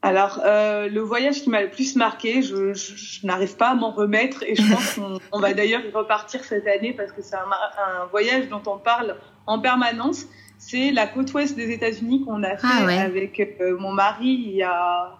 [0.00, 3.74] Alors, euh, le voyage qui m'a le plus marqué, je, je, je n'arrive pas à
[3.74, 7.20] m'en remettre et je pense qu'on on va d'ailleurs y repartir cette année parce que
[7.20, 10.26] c'est un, un, voyage dont on parle en permanence
[10.58, 12.98] c'est la côte ouest des États-Unis qu'on a fait ah ouais.
[12.98, 15.18] avec euh, mon mari il y a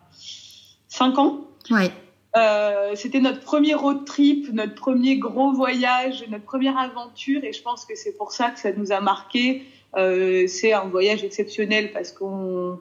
[0.89, 1.41] cinq ans.
[1.71, 1.91] Ouais.
[2.37, 7.63] Euh, c'était notre premier road trip, notre premier gros voyage, notre première aventure, et je
[7.63, 9.63] pense que c'est pour ça que ça nous a marqué.
[9.97, 12.79] Euh, c'est un voyage exceptionnel parce qu'en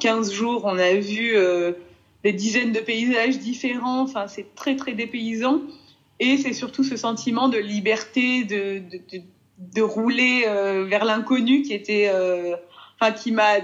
[0.00, 1.72] 15 jours, on a vu euh,
[2.24, 4.02] des dizaines de paysages différents.
[4.02, 5.60] Enfin, c'est très très dépaysant,
[6.18, 9.22] et c'est surtout ce sentiment de liberté, de, de, de
[9.58, 12.56] de rouler euh, vers l'inconnu qui était euh,
[13.00, 13.56] enfin qui m'a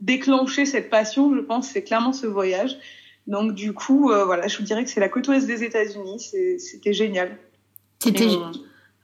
[0.00, 2.76] déclenché cette passion je pense c'est clairement ce voyage
[3.26, 6.30] donc du coup euh, voilà je vous dirais que c'est la côte ouest des États-Unis
[6.58, 7.36] c'était génial
[7.98, 8.28] c'était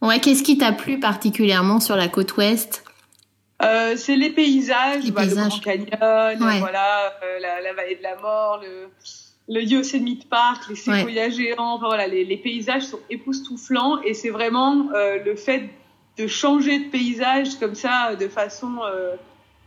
[0.00, 0.07] on...
[0.07, 2.85] ouais qu'est-ce qui t'a plu particulièrement sur la côte ouest?
[3.62, 5.44] Euh, c'est les paysages, les bah, paysages.
[5.44, 6.59] le Grand Canyon, ouais.
[6.59, 8.88] voilà, euh, la, la, vallée de la mort, le,
[9.48, 11.30] le Yosemite Park, les séquoias ouais.
[11.30, 15.70] géants, enfin, voilà, les, les, paysages sont époustouflants et c'est vraiment euh, le fait
[16.18, 19.16] de changer de paysage comme ça de façon euh,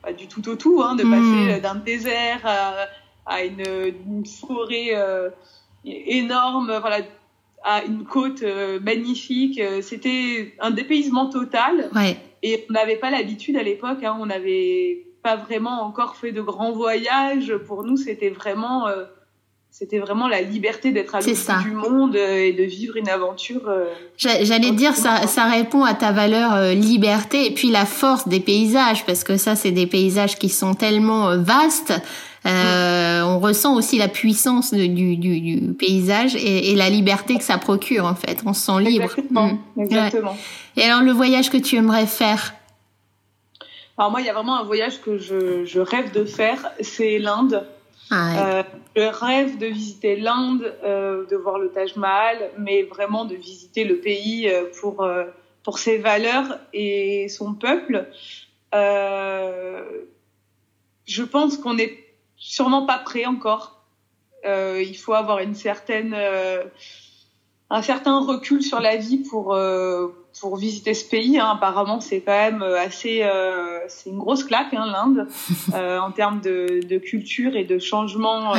[0.03, 1.11] bah, du tout au tout, hein, de Hmm.
[1.11, 2.85] passer d'un désert à,
[3.25, 3.63] à une,
[4.07, 5.29] une, forêt euh,
[5.85, 6.99] énorme, voilà,
[7.63, 9.61] à une côte euh, magnifique.
[9.81, 11.89] C'était un dépaysement total.
[11.93, 12.17] Ouais.
[12.43, 16.41] Et on n'avait pas l'habitude à l'époque, hein, on n'avait pas vraiment encore fait de
[16.41, 17.53] grands voyages.
[17.67, 19.05] Pour nous, c'était vraiment euh,
[19.77, 23.61] c'était vraiment la liberté d'être à l'autre du monde euh, et de vivre une aventure.
[23.67, 23.85] Euh,
[24.17, 28.39] J'allais dire, ça, ça répond à ta valeur euh, liberté et puis la force des
[28.39, 31.93] paysages, parce que ça, c'est des paysages qui sont tellement vastes
[32.45, 38.05] Euh, on ressent aussi la puissance du, du, paysage et, la liberté que ça procure
[38.05, 38.41] en fait.
[38.45, 39.03] On se sent libre.
[39.03, 39.59] Exactement.
[39.75, 39.81] Mm.
[39.81, 40.37] Exactement.
[40.77, 42.53] Et alors le voyage que tu aimerais faire?
[43.97, 47.19] Alors moi, il y a vraiment un voyage que je, je rêve de faire, c'est
[47.19, 47.65] l'Inde.
[48.09, 48.63] Ah, euh,
[48.95, 53.83] je rêve de visiter l'Inde, euh, de voir le Taj Mahal, mais vraiment de visiter
[53.83, 55.25] le pays euh, pour euh,
[55.63, 58.07] pour ses valeurs et son peuple.
[58.73, 59.83] Je
[61.23, 61.97] pense qu'on n'est
[62.37, 63.83] sûrement pas prêt encore.
[64.45, 66.15] Il faut avoir une certaine,
[67.69, 70.07] un certain recul sur la vie pour euh,
[70.39, 71.39] pour visiter ce pays.
[71.39, 71.51] Hein.
[71.55, 75.27] Apparemment, c'est quand même assez, euh, c'est une grosse claque hein, l'Inde
[75.73, 78.53] en termes de, de, culture et de changement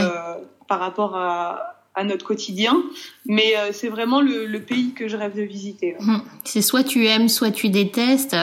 [0.67, 2.77] par rapport à à notre quotidien.
[3.27, 5.97] Mais euh, c'est vraiment le, pays que je rêve de visiter.
[6.01, 6.23] Hum.
[6.45, 8.35] C'est soit tu aimes, soit tu détestes.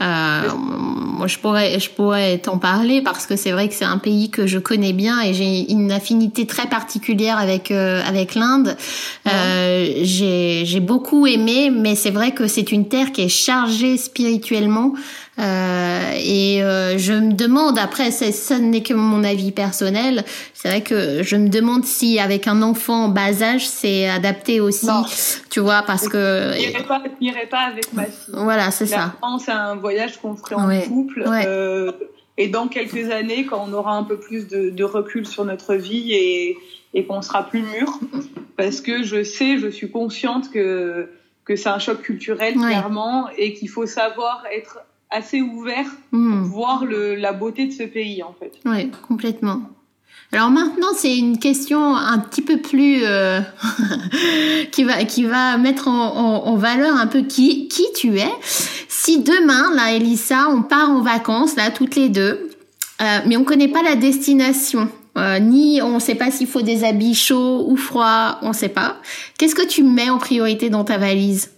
[0.00, 3.98] Euh, moi, je pourrais, je pourrais t'en parler parce que c'est vrai que c'est un
[3.98, 8.76] pays que je connais bien et j'ai une affinité très particulière avec euh, avec l'Inde.
[9.24, 14.92] j'ai beaucoup aimé, mais c'est vrai que c'est une terre qui est chargée spirituellement.
[15.38, 20.82] Euh, et euh, je me demande, après, ça n'est que mon avis personnel, c'est vrai
[20.82, 24.88] que je me demande si avec un enfant en bas âge, c'est adapté aussi,
[25.50, 26.52] tu vois, parce que...
[26.54, 28.34] Je n'irai pas, avec ma fille.
[28.34, 29.14] Voilà, c'est ça.
[29.44, 31.24] C'est un voyage qu'on ferait en couple.
[31.26, 31.92] Euh,
[32.38, 35.74] et dans quelques années, quand on aura un peu plus de, de recul sur notre
[35.74, 36.58] vie et,
[36.94, 37.98] et qu'on sera plus mûr,
[38.56, 41.08] parce que je sais, je suis consciente que
[41.46, 44.80] que c'est un choc culturel clairement et qu'il faut savoir être
[45.16, 46.42] assez ouvert hmm.
[46.42, 48.52] pour voir le, la beauté de ce pays en fait.
[48.64, 49.62] Oui, complètement.
[50.32, 53.40] Alors maintenant, c'est une question un petit peu plus euh,
[54.72, 58.32] qui va qui va mettre en, en, valeur un peu qui qui tu es.
[58.88, 62.50] Si demain, là, Elissa, on part en vacances là toutes les deux,
[63.00, 64.88] euh, mais on connaît pas la destination.
[65.16, 68.54] Euh, ni on ne sait pas s'il faut des habits chauds ou froids, on ne
[68.54, 68.96] sait pas.
[69.38, 71.52] Qu'est-ce que tu mets en priorité dans ta valise?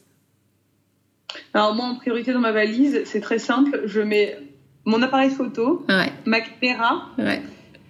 [1.58, 3.82] Alors moi, en priorité dans ma valise, c'est très simple.
[3.86, 4.38] Je mets
[4.84, 5.84] mon appareil photo,
[6.24, 7.08] ma caméra,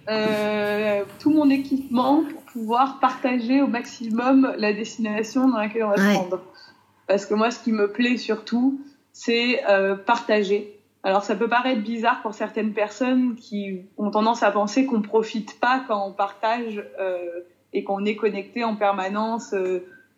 [0.09, 5.97] euh, tout mon équipement pour pouvoir partager au maximum la destination dans laquelle on va
[5.97, 6.41] se rendre.
[7.07, 8.81] Parce que moi, ce qui me plaît surtout,
[9.13, 10.75] c'est euh, partager.
[11.03, 15.59] Alors ça peut paraître bizarre pour certaines personnes qui ont tendance à penser qu'on profite
[15.59, 17.17] pas quand on partage euh,
[17.71, 19.53] et qu'on est connecté en permanence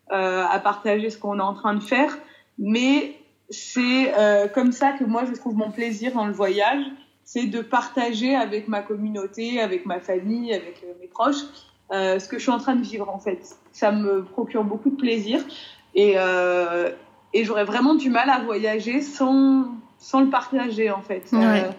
[0.10, 2.18] à partager ce qu'on est en train de faire.
[2.58, 3.21] Mais
[3.52, 6.84] c'est euh, comme ça que moi je trouve mon plaisir dans le voyage,
[7.24, 11.44] c'est de partager avec ma communauté, avec ma famille, avec euh, mes proches,
[11.92, 13.56] euh, ce que je suis en train de vivre en fait.
[13.74, 15.42] Ça me procure beaucoup de plaisir
[15.94, 16.16] et,
[17.34, 19.66] et j'aurais vraiment du mal à voyager sans,
[19.98, 21.24] sans le partager en fait.
[21.34, 21.70] Ouais.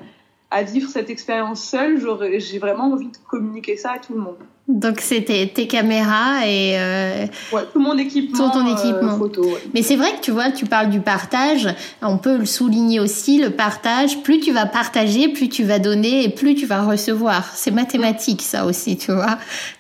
[0.51, 1.99] À vivre cette expérience seule,
[2.39, 4.37] j'ai vraiment envie de communiquer ça à tout le monde.
[4.69, 9.15] Donc c'était tes caméras et euh, ouais, tout mon équipement, tout ton équipement.
[9.15, 9.45] Euh, photo.
[9.75, 11.69] Mais c'est vrai que tu vois, tu parles du partage.
[12.01, 14.23] On peut le souligner aussi, le partage.
[14.23, 17.51] Plus tu vas partager, plus tu vas donner et plus tu vas recevoir.
[17.55, 19.37] C'est mathématique ça aussi, tu vois.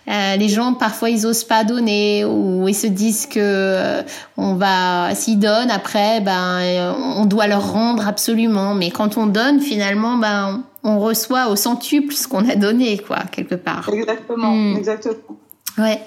[0.08, 4.02] Euh, les gens parfois ils osent pas donner ou ils se disent que euh,
[4.36, 8.74] on va s'ils donnent après, ben on doit leur rendre absolument.
[8.74, 13.20] Mais quand on donne, finalement, ben on reçoit au centuple ce qu'on a donné, quoi,
[13.30, 13.88] quelque part.
[13.92, 14.76] Exactement, hmm.
[14.76, 15.38] exactement.
[15.78, 16.00] Ouais.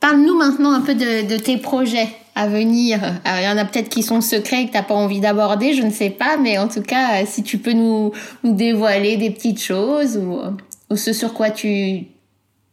[0.00, 3.00] Parle-nous maintenant un peu de, tes projets à venir.
[3.26, 5.82] il y en a peut-être qui sont secrets que tu n'as pas envie d'aborder, je
[5.82, 9.62] ne sais pas, mais en tout cas, si tu peux nous, nous dévoiler des petites
[9.62, 10.38] choses ou,
[10.90, 12.06] ou ce sur quoi tu,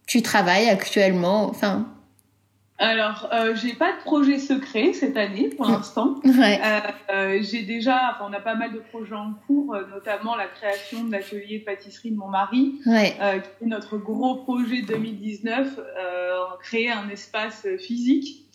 [0.06, 1.88] tu travailles actuellement, enfin.
[2.80, 6.16] Alors, euh, j'ai pas de projet secret cette année pour l'instant.
[6.38, 6.60] Ouais.
[6.64, 6.80] Euh,
[7.12, 10.46] euh, j'ai déjà, enfin, on a pas mal de projets en cours, euh, notamment la
[10.46, 13.16] création de l'atelier pâtisserie de mon mari, ouais.
[13.20, 15.80] Euh, qui est notre gros projet 2019,
[16.60, 18.46] créer un espace physique.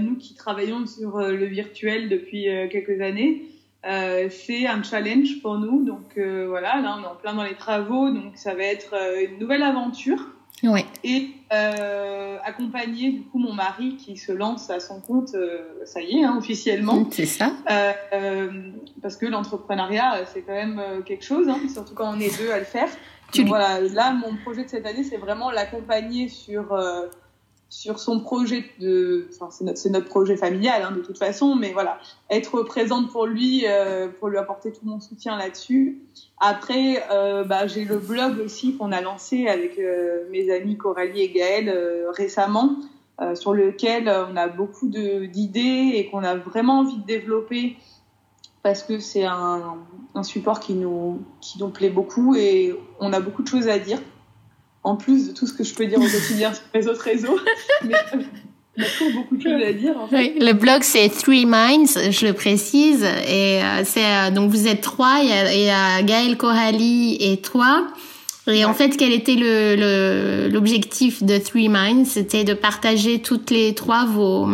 [0.00, 3.42] nous qui travaillons sur le virtuel depuis quelques années,
[3.84, 5.84] c'est un challenge pour nous.
[5.84, 9.38] Donc voilà, là on est en plein dans les travaux, donc ça va être une
[9.38, 10.26] nouvelle aventure.
[10.62, 10.84] Ouais.
[11.04, 16.00] Et euh, accompagner du coup mon mari qui se lance à son compte, euh, ça
[16.00, 17.06] y est, hein, officiellement.
[17.10, 17.52] C'est ça.
[18.12, 18.50] Euh,
[19.02, 22.58] parce que l'entrepreneuriat, c'est quand même quelque chose, hein, surtout quand on est deux à
[22.58, 22.88] le faire.
[23.32, 26.76] Tu voilà, là, mon projet de cette année, c'est vraiment l'accompagner sur
[27.72, 31.98] sur son projet de, c'est notre, notre, projet familial hein, de toute façon, mais voilà,
[32.28, 36.02] être présente pour lui, euh, pour lui apporter tout mon soutien là-dessus.
[36.38, 41.22] Après, euh, bah, j'ai le blog aussi qu'on a lancé avec euh, mes amis Coralie
[41.22, 41.74] et Gaëlle
[42.14, 42.76] récemment,
[43.34, 47.76] sur lequel on a beaucoup d'idées et qu'on a vraiment envie de développer
[48.62, 49.78] parce que c'est un,
[50.14, 53.78] un support qui nous, qui nous plaît beaucoup et on a beaucoup de choses à
[53.78, 54.00] dire.
[54.84, 57.38] En plus de tout ce que je peux dire au quotidien sur les autres réseaux.
[57.84, 57.94] Mais
[58.76, 59.98] il y a toujours beaucoup de choses à dire.
[59.98, 60.16] En fait.
[60.16, 65.18] oui, le blog c'est Three Minds, je le précise, et c'est donc vous êtes trois,
[65.22, 67.86] il y a, il y a Gaël Coralie et toi.
[68.48, 72.06] Et en fait, quel était le l'objectif de Three Minds?
[72.06, 74.48] C'était de partager toutes les trois vos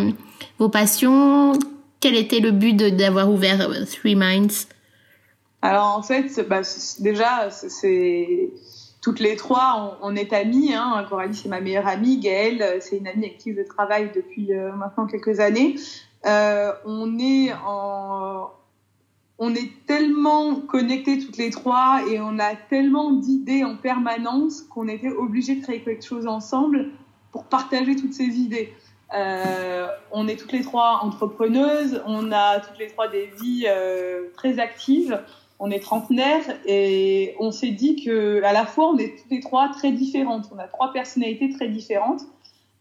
[0.59, 1.53] vos passions.
[2.01, 4.67] Quel était le but d'avoir ouvert Three Minds?
[5.63, 6.63] Alors en fait, bah,
[7.01, 8.51] déjà, c'est
[9.01, 10.75] toutes les trois, on, est amies.
[10.75, 11.07] Hein.
[11.09, 12.19] Coralie, c'est ma meilleure amie.
[12.19, 15.77] Gaëlle, c'est une amie avec qui je travaille depuis euh, maintenant quelques années.
[16.27, 18.51] Euh, on est en,
[19.39, 24.89] on est tellement connectés toutes les trois et on a tellement d'idées en permanence qu'on
[24.89, 26.91] était obligés de créer quelque chose ensemble
[27.31, 28.75] pour partager toutes ces idées.
[29.15, 33.67] Euh, on est toutes les trois entrepreneuses, on a toutes les trois des vies
[34.35, 35.21] très actives,
[35.59, 39.41] on est trentenaires et on s'est dit que à la fois on est toutes les
[39.41, 42.23] trois très différentes, on a trois personnalités très différentes,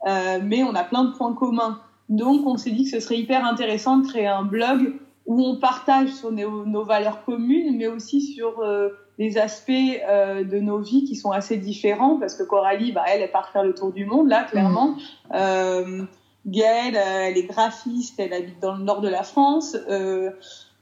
[0.05, 1.79] euh, mais on a plein de points communs.
[2.09, 4.93] Donc on s'est dit que ce serait hyper intéressant de créer un blog
[5.27, 10.57] où on partage sur nos, valeurs communes, mais aussi sur euh, les aspects euh, de
[10.59, 13.73] nos vies qui sont assez différents, parce que Coralie, bah, elle, est part faire le
[13.73, 14.91] tour du monde, là, clairement.
[14.91, 14.97] Mmh.
[15.33, 16.03] Euh,
[16.45, 19.75] Gaëlle, elle est graphiste, elle habite dans le nord de la France.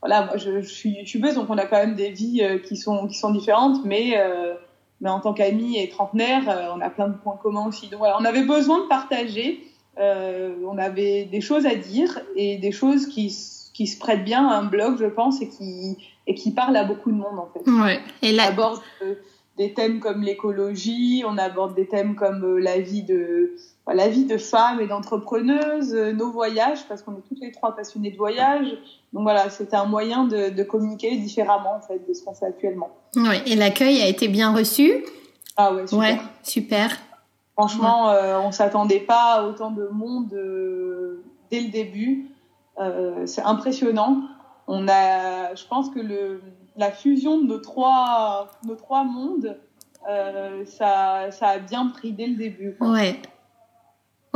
[0.06, 2.58] Euh, voilà, moi, je, je suis youtubeuse, donc on a quand même des vies euh,
[2.58, 4.14] qui sont qui sont différentes, mais
[5.00, 7.88] mais en tant qu'amie et trentenaire, on a plein de points communs aussi.
[7.88, 9.62] Donc voilà, on avait besoin de partager.
[9.98, 13.30] on avait des choses à dire et des choses qui
[13.76, 16.84] qui se prête bien à un blog, je pense, et qui, et qui parle à
[16.84, 17.70] beaucoup de monde, en fait.
[17.70, 18.00] Ouais.
[18.22, 18.44] Et là...
[18.46, 19.14] On aborde euh,
[19.58, 23.54] des thèmes comme l'écologie, on aborde des thèmes comme euh, la vie de,
[23.94, 27.76] la vie de femmes et d'entrepreneuses, euh, nos voyages, parce qu'on est toutes les trois
[27.76, 28.66] passionnées de voyage.
[29.12, 32.46] Donc voilà, c'était un moyen de, de, communiquer différemment, en fait, de ce qu'on fait
[32.46, 32.90] actuellement.
[33.14, 33.42] Ouais.
[33.46, 35.04] Et l'accueil a été bien reçu?
[35.56, 35.98] Ah ouais, super.
[35.98, 36.90] Ouais, super.
[37.52, 40.34] Franchement, euh, on s'attendait pas à autant de monde
[41.50, 42.30] dès le début.
[42.78, 44.22] Euh, c'est impressionnant.
[44.66, 46.42] On a, je pense que le,
[46.76, 49.56] la fusion de nos trois, nos trois mondes,
[50.08, 52.74] euh, ça, ça a bien pris dès le début.
[52.76, 52.90] Quoi.
[52.90, 53.20] Ouais.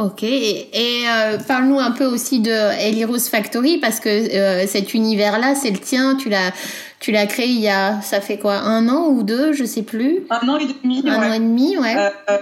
[0.01, 2.51] Ok, et, et euh, parle-nous un peu aussi de
[2.87, 6.17] Eliros Factory parce que euh, cet univers-là, c'est le tien.
[6.17, 6.53] Tu l'as,
[7.01, 9.83] tu l'as créé il y a, ça fait quoi, un an ou deux, je sais
[9.83, 10.21] plus?
[10.31, 11.03] Un an et demi.
[11.07, 11.27] Un ouais.
[11.29, 11.95] an et demi, ouais.
[12.31, 12.39] Euh,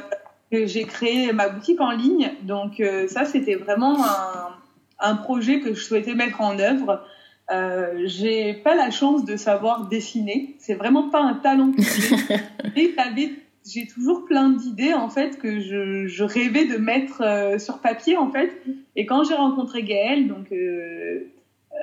[0.67, 5.83] j'ai créé ma boutique en ligne, donc ça c'était vraiment un, un projet que je
[5.83, 7.03] souhaitais mettre en œuvre.
[7.51, 10.57] Euh, j'ai pas la chance de savoir dessiner.
[10.59, 12.37] C'est vraiment pas un talent que j'ai.
[13.67, 18.31] j'ai toujours plein d'idées en fait que je, rêvais de mettre euh, sur papier en
[18.31, 18.51] fait.
[18.97, 21.31] Et quand j'ai rencontré Gaëlle, donc euh,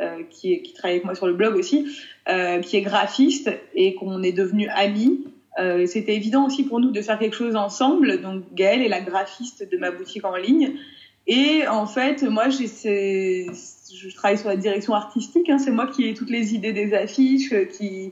[0.01, 1.85] euh, qui, travaille avec moi sur le blog aussi,
[2.63, 5.25] qui est graphiste et qu'on est devenus amis.
[5.85, 8.21] C'était évident aussi pour nous de faire quelque chose ensemble.
[8.21, 10.73] Donc Gaëlle est la graphiste de ma boutique en ligne
[11.27, 15.49] et en fait, moi, je travaille sur la direction artistique.
[15.49, 18.11] Hein, c'est moi qui ai toutes les idées des affiches, qui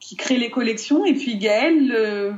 [0.00, 1.04] qui crée les collections.
[1.04, 2.36] Et puis Gaëlle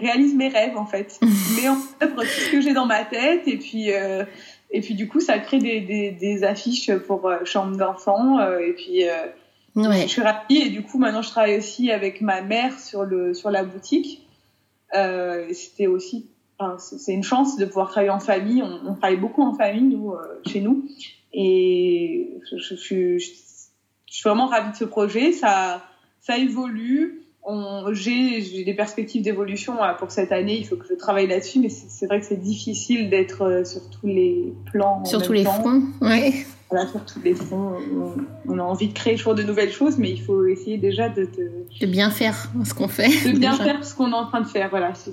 [0.00, 1.18] réalise mes rêves en fait,
[1.60, 3.46] met en œuvre tout ce que j'ai dans ma tête.
[3.46, 4.24] Et puis euh,
[4.70, 8.40] et puis du coup, ça crée des, des, des affiches pour euh, chambre d'enfants.
[8.40, 9.04] Euh, et puis
[9.76, 10.02] ouais.
[10.02, 10.56] je suis ravie.
[10.56, 14.22] Et du coup, maintenant, je travaille aussi avec ma mère sur le sur la boutique.
[14.92, 18.62] C'était aussi Enfin, c'est une chance de pouvoir travailler en famille.
[18.62, 20.14] On, on travaille beaucoup en famille, nous,
[20.46, 20.88] chez nous.
[21.34, 23.26] Et je, je, je, je,
[24.06, 25.32] suis vraiment ravie de ce projet.
[25.32, 25.82] Ça,
[26.22, 27.25] ça évolue.
[27.92, 30.58] J'ai des perspectives d'évolution pour cette année.
[30.58, 31.60] Il faut que je travaille là-dessus.
[31.60, 35.04] Mais c'est vrai que c'est difficile d'être euh, sur tous les plans.
[35.04, 35.52] Sur tous les temps.
[35.52, 36.44] fronts, oui.
[36.70, 37.74] Voilà, sur tous les fronts.
[37.94, 41.08] On, on, a envie de créer toujours de nouvelles choses, mais il faut essayer déjà
[41.08, 41.22] de...
[41.22, 43.08] De, de bien faire ce qu'on fait.
[43.32, 43.64] De bien déjà.
[43.64, 44.68] faire ce qu'on est en train de faire.
[44.70, 45.12] Voilà, c'est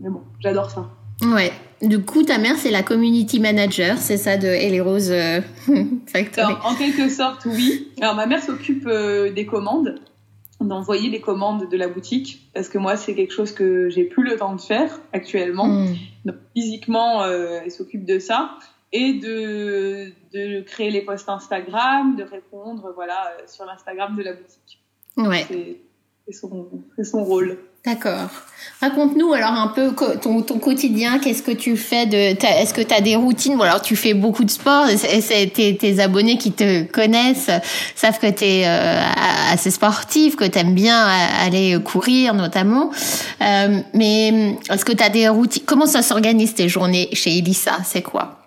[0.00, 0.88] mais bon, j'adore ça.
[1.22, 1.52] Ouais.
[1.82, 5.40] Du coup, ta mère, c'est la community manager, c'est ça, de Ellie Rose euh,
[6.06, 7.88] Factory Alors, En quelque sorte, oui.
[8.00, 9.96] Alors, ma mère s'occupe euh, des commandes,
[10.60, 14.24] d'envoyer les commandes de la boutique, parce que moi, c'est quelque chose que j'ai plus
[14.24, 15.66] le temps de faire actuellement.
[15.66, 15.96] Mm.
[16.24, 18.58] Donc, physiquement, euh, elle s'occupe de ça
[18.92, 24.82] et de, de créer les posts Instagram, de répondre voilà, sur l'Instagram de la boutique.
[25.16, 25.46] Ouais.
[26.26, 26.68] C'est son,
[27.02, 27.58] son rôle.
[27.86, 28.30] D'accord.
[28.80, 32.92] Raconte-nous alors un peu ton, ton quotidien, qu'est-ce que tu fais de est-ce que tu
[32.92, 34.86] as des routines ou alors tu fais beaucoup de sport
[35.54, 37.50] tes, tes abonnés qui te connaissent
[37.94, 39.00] savent que tu es euh,
[39.52, 41.06] assez sportif, que tu aimes bien
[41.40, 42.90] aller courir notamment.
[43.40, 47.78] Euh, mais est-ce que tu as des routines Comment ça s'organise tes journées chez Elissa
[47.84, 48.36] C'est quoi?
[48.36, 48.45] euh,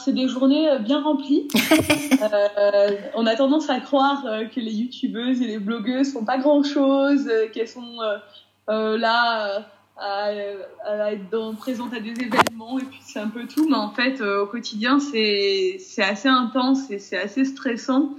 [0.00, 1.48] alors c'est des journées bien remplies.
[2.22, 4.24] euh, on a tendance à croire
[4.54, 7.98] que les youtubeuses et les blogueuses font pas grand chose, qu'elles sont
[8.68, 9.66] euh, là
[9.98, 10.32] à,
[11.12, 13.68] être dans, présente à des événements et puis c'est un peu tout.
[13.68, 18.10] Mais en fait, au quotidien, c'est assez intense et c'est assez stressant.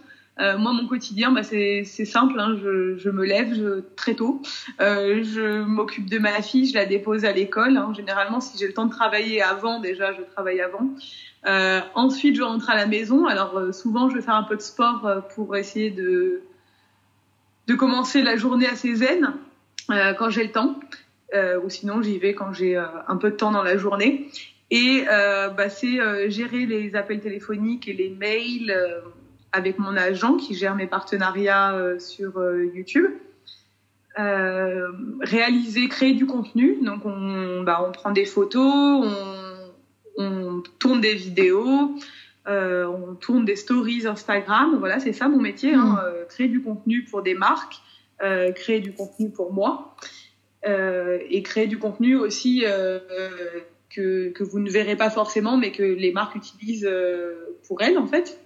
[0.42, 2.40] Euh, moi, mon quotidien, bah, c'est simple.
[2.40, 2.58] Hein.
[2.62, 4.42] Je, me lève très tôt.
[4.80, 7.78] Euh, je m'occupe de ma fille, je la dépose à l'école.
[7.78, 7.94] Hein.
[7.96, 10.90] Généralement, si j'ai le temps de travailler avant, déjà, je travaille avant.
[11.46, 13.26] Euh, ensuite, je rentre à la maison.
[13.28, 16.42] Alors, souvent, je vais faire un peu de sport pour essayer de,
[17.78, 19.34] commencer la journée assez zen
[19.88, 20.78] quand j'ai le temps.
[21.64, 24.30] ou sinon, j'y vais quand j'ai un peu de temps dans la journée.
[24.72, 28.76] Et bah, c'est gérer les appels téléphoniques et les mails
[29.54, 33.12] avec mon agent qui gère mes partenariats euh, sur euh, YouTube.
[34.20, 34.92] Euh,
[35.22, 36.80] réaliser, créer du contenu.
[36.84, 39.06] Donc on, bah, on prend des photos,
[40.18, 41.96] on, on tourne des vidéos,
[42.46, 44.76] on tourne des stories Instagram.
[44.80, 45.74] Voilà, c'est ça mon métier.
[45.74, 46.28] Hein, mmh.
[46.28, 47.76] créer du contenu pour des marques,
[48.56, 49.96] créer du contenu pour moi
[50.66, 52.66] et créer du contenu aussi
[53.90, 56.92] que, que vous ne verrez pas forcément, mais que les marques utilisent
[57.66, 58.42] pour elles en fait.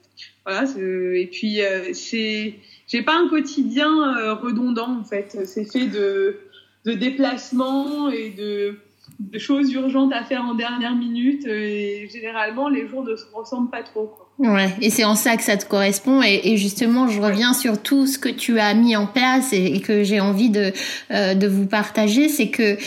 [0.46, 2.56] Voilà, et puis euh, c'est,
[2.88, 5.38] j'ai pas un quotidien euh, redondant en fait.
[5.46, 6.38] C'est fait de,
[6.86, 8.78] de déplacements et de,
[9.20, 11.46] de choses urgentes à faire en dernière minute.
[11.48, 14.08] Et généralement, les jours ne se ressemblent pas trop.
[14.08, 14.26] Quoi.
[14.38, 16.22] Ouais, et c'est en ça que ça te correspond.
[16.22, 19.66] Et, et, justement, je reviens sur tout ce que tu as mis en place et,
[19.66, 20.74] et que j'ai envie de,
[21.12, 22.28] euh, de vous partager.
[22.28, 22.78] C'est que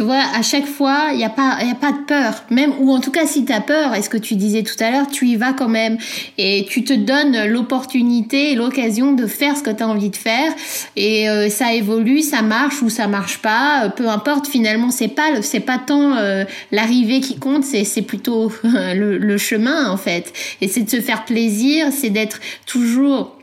[0.00, 2.44] tu vois, à chaque fois, il n'y a pas, y a pas de peur.
[2.48, 4.82] Même, ou en tout cas, si tu as peur, est ce que tu disais tout
[4.82, 5.98] à l'heure, tu y vas quand même.
[6.38, 10.16] Et tu te donnes l'opportunité et l'occasion de faire ce que tu as envie de
[10.16, 10.54] faire.
[10.96, 13.84] Et euh, ça évolue, ça marche ou ça marche pas.
[13.84, 18.00] Euh, peu importe, finalement, c'est pas, c'est pas tant euh, l'arrivée qui compte, c'est, c'est
[18.00, 20.32] plutôt le, le chemin, en fait.
[20.62, 23.36] Et c'est de se faire plaisir, c'est d'être toujours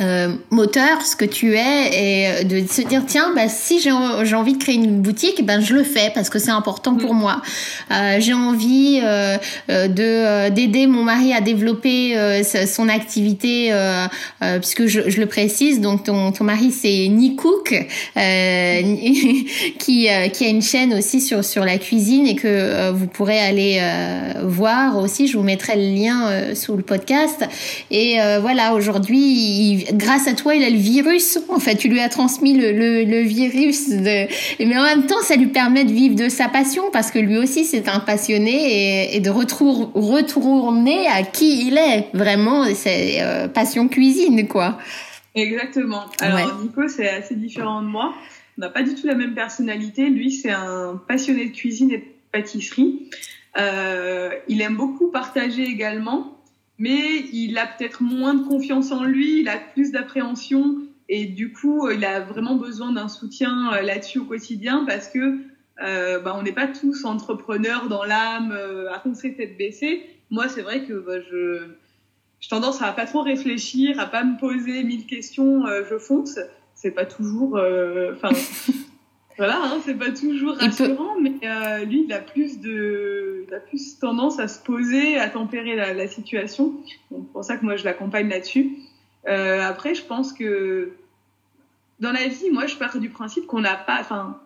[0.00, 3.90] euh, moteur, ce que tu es, et euh, de se dire tiens, bah, si j'ai
[3.90, 7.18] envie de créer une boutique, ben je le fais parce que c'est important pour mm.
[7.18, 7.42] moi.
[7.90, 9.36] Euh, j'ai envie euh,
[9.68, 12.14] euh de euh, d'aider mon mari à développer
[12.66, 13.72] son activité,
[14.60, 15.80] puisque je, je, le précise.
[15.80, 17.68] Donc ton, ton mari c'est Nick Cook,
[18.14, 18.18] qui
[19.78, 23.80] qui a une chaîne aussi sur sur la cuisine et que vous pourrez aller
[24.42, 25.26] voir aussi.
[25.26, 27.44] Je vous mettrai le lien sous le podcast.
[27.90, 31.38] Et voilà, aujourd'hui grâce à toi, il a le virus.
[31.48, 33.88] En fait, tu lui as transmis le, le, le virus.
[33.88, 34.26] De...
[34.64, 37.36] Mais en même temps, ça lui permet de vivre de sa passion parce que lui
[37.36, 42.08] aussi, c'est un passionné et, et de retour, retourner à qui il est.
[42.14, 44.78] Vraiment, c'est euh, passion cuisine, quoi.
[45.34, 46.06] Exactement.
[46.20, 48.14] Alors, Nico, c'est assez différent de moi.
[48.58, 50.06] On n'a pas du tout la même personnalité.
[50.10, 53.08] Lui, c'est un passionné de cuisine et de pâtisserie.
[53.58, 56.36] Euh, il aime beaucoup partager également
[56.80, 60.78] mais il a peut-être moins de confiance en lui, il a plus d'appréhension
[61.08, 65.38] et du coup, il a vraiment besoin d'un soutien euh, là-dessus au quotidien parce que
[65.82, 70.04] euh, bah, on n'est pas tous entrepreneurs dans l'âme, euh, à foncer tête baissée.
[70.30, 71.68] Moi, c'est vrai que bah, je
[72.40, 76.38] j'ai tendance à pas trop réfléchir, à pas me poser mille questions, euh, je fonce.
[76.74, 78.14] C'est pas toujours, euh,
[79.40, 83.58] voilà, hein, c'est pas toujours rassurant, mais euh, lui, il a plus de, il a
[83.58, 86.74] plus tendance à se poser, à tempérer la, la situation.
[87.10, 88.76] Donc, c'est pour ça que moi, je l'accompagne là-dessus.
[89.26, 90.92] Euh, après, je pense que
[92.00, 94.38] dans la vie, moi, je pars du principe qu'on n'a pas, enfin,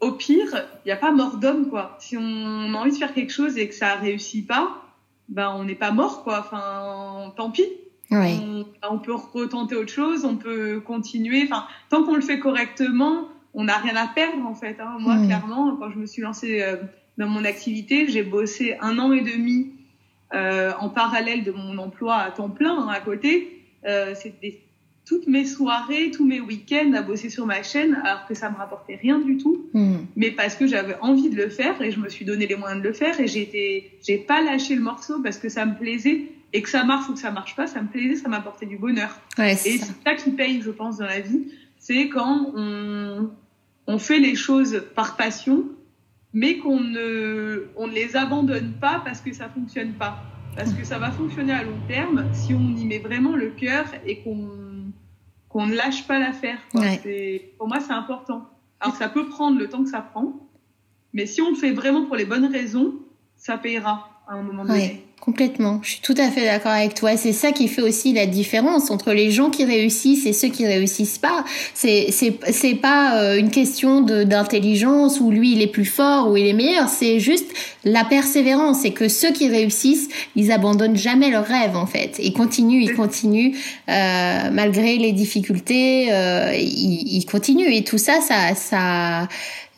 [0.00, 0.48] au pire,
[0.86, 1.98] il n'y a pas mort d'homme, quoi.
[2.00, 4.82] Si on a envie de faire quelque chose et que ça réussit pas,
[5.28, 6.38] ben, on n'est pas mort, quoi.
[6.40, 7.68] Enfin, tant pis.
[8.10, 11.42] On, on peut retenter autre chose, on peut continuer.
[11.44, 14.76] Enfin, tant qu'on le fait correctement, on n'a rien à perdre en fait.
[14.80, 14.96] Hein.
[15.00, 15.26] Moi, mmh.
[15.26, 16.76] clairement, quand je me suis lancée euh,
[17.18, 19.72] dans mon activité, j'ai bossé un an et demi
[20.34, 23.64] euh, en parallèle de mon emploi à temps plein hein, à côté.
[23.86, 24.60] Euh, C'était
[25.06, 28.56] toutes mes soirées, tous mes week-ends à bosser sur ma chaîne, alors que ça me
[28.56, 29.94] rapportait rien du tout, mmh.
[30.14, 32.80] mais parce que j'avais envie de le faire et je me suis donné les moyens
[32.80, 35.74] de le faire et j'ai été, j'ai pas lâché le morceau parce que ça me
[35.74, 38.66] plaisait et que ça marche ou que ça marche pas, ça me plaisait, ça m'apportait
[38.66, 39.18] du bonheur.
[39.38, 41.44] Ouais, et c'est ça qui paye, je pense, dans la vie
[41.80, 43.30] c'est quand on,
[43.86, 45.64] on, fait les choses par passion,
[46.32, 50.22] mais qu'on ne, on ne les abandonne pas parce que ça fonctionne pas.
[50.56, 53.86] Parce que ça va fonctionner à long terme si on y met vraiment le cœur
[54.06, 54.60] et qu'on
[55.48, 56.58] qu'on ne lâche pas l'affaire.
[56.74, 57.50] Ouais.
[57.58, 58.48] Pour moi, c'est important.
[58.78, 60.48] Alors, ça peut prendre le temps que ça prend,
[61.12, 62.94] mais si on le fait vraiment pour les bonnes raisons,
[63.36, 64.78] ça payera à un moment donné.
[64.78, 65.06] Ouais.
[65.20, 67.14] Complètement, je suis tout à fait d'accord avec toi.
[67.18, 70.66] C'est ça qui fait aussi la différence entre les gens qui réussissent et ceux qui
[70.66, 71.44] réussissent pas.
[71.74, 76.46] C'est c'est pas euh, une question d'intelligence où lui il est plus fort ou il
[76.46, 76.88] est meilleur.
[76.88, 77.44] C'est juste
[77.84, 78.80] la persévérance.
[78.80, 82.18] C'est que ceux qui réussissent, ils abandonnent jamais leurs rêves en fait.
[82.18, 83.52] Ils continuent, ils continuent
[83.90, 86.10] euh, malgré les difficultés.
[86.10, 89.28] Euh, ils, ils continuent et tout ça, ça ça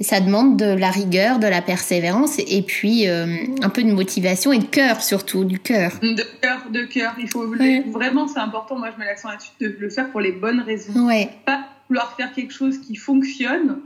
[0.00, 3.26] ça demande de la rigueur, de la persévérance et puis euh,
[3.62, 5.92] un peu de motivation et de cœur surtout, du cœur.
[6.02, 7.14] De cœur, de cœur.
[7.18, 7.46] Il faut
[7.90, 8.78] vraiment, c'est important.
[8.78, 11.06] Moi, je mets l'accent là-dessus de le faire pour les bonnes raisons.
[11.06, 11.30] Ouais.
[11.46, 13.78] Pas vouloir faire quelque chose qui fonctionne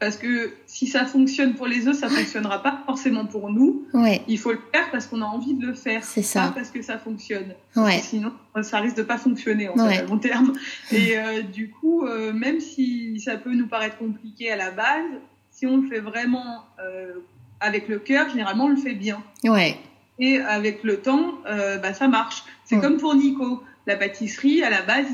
[0.00, 3.84] parce que si ça fonctionne pour les autres, ça fonctionnera pas forcément pour nous.
[3.92, 4.22] Ouais.
[4.26, 6.02] Il faut le faire parce qu'on a envie de le faire.
[6.02, 6.48] C'est ça.
[6.48, 7.54] Pas parce que ça fonctionne.
[7.76, 7.98] Ouais.
[8.02, 8.32] Sinon,
[8.62, 10.54] ça risque de pas fonctionner en fait, à long terme.
[10.90, 15.04] Et euh, du coup, euh, même si ça peut nous paraître compliqué à la base,
[15.50, 17.12] si on le fait vraiment euh,
[17.60, 19.22] avec le cœur, généralement on le fait bien.
[19.44, 19.76] Ouais.
[20.18, 22.42] Et avec le temps, euh, bah, ça marche.
[22.64, 22.80] C'est Ouais.
[22.82, 23.62] comme pour Nico.
[23.86, 25.06] La pâtisserie, à la base,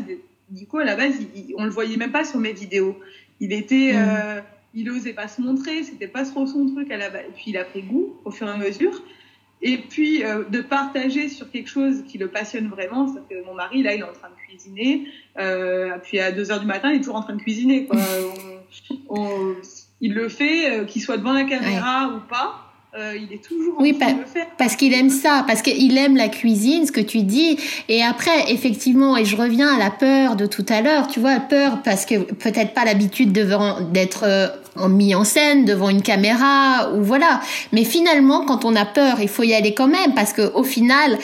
[0.53, 2.99] Nico, à la base, il- il- on le voyait même pas sur mes vidéos.
[3.41, 4.43] Il était, Mm.
[4.77, 7.23] Il osait pas se montrer, c'était pas trop son truc à la base.
[7.29, 9.03] Et puis il a pris goût au fur et à mesure.
[9.63, 13.55] Et puis euh, de partager sur quelque chose qui le passionne vraiment, ça fait mon
[13.55, 15.09] mari là, il est en train de cuisiner.
[15.39, 17.87] Euh, puis à 2 heures du matin, il est toujours en train de cuisiner.
[17.87, 17.99] Quoi.
[19.09, 19.55] On- on-
[20.03, 22.66] il le fait, euh, qu'il soit devant la caméra ou pas.
[22.99, 24.47] Euh, il est toujours en Oui, train de faire.
[24.57, 27.59] Parce qu'il aime ça, parce qu'il aime la cuisine, ce que tu dis.
[27.89, 31.39] Et après, effectivement, et je reviens à la peur de tout à l'heure, tu vois,
[31.41, 34.49] peur parce que peut-être pas l'habitude d'être euh,
[34.89, 37.41] mis en scène devant une caméra ou voilà.
[37.73, 40.65] Mais finalement, quand on a peur, il faut y aller quand même parce que au
[40.65, 41.19] final.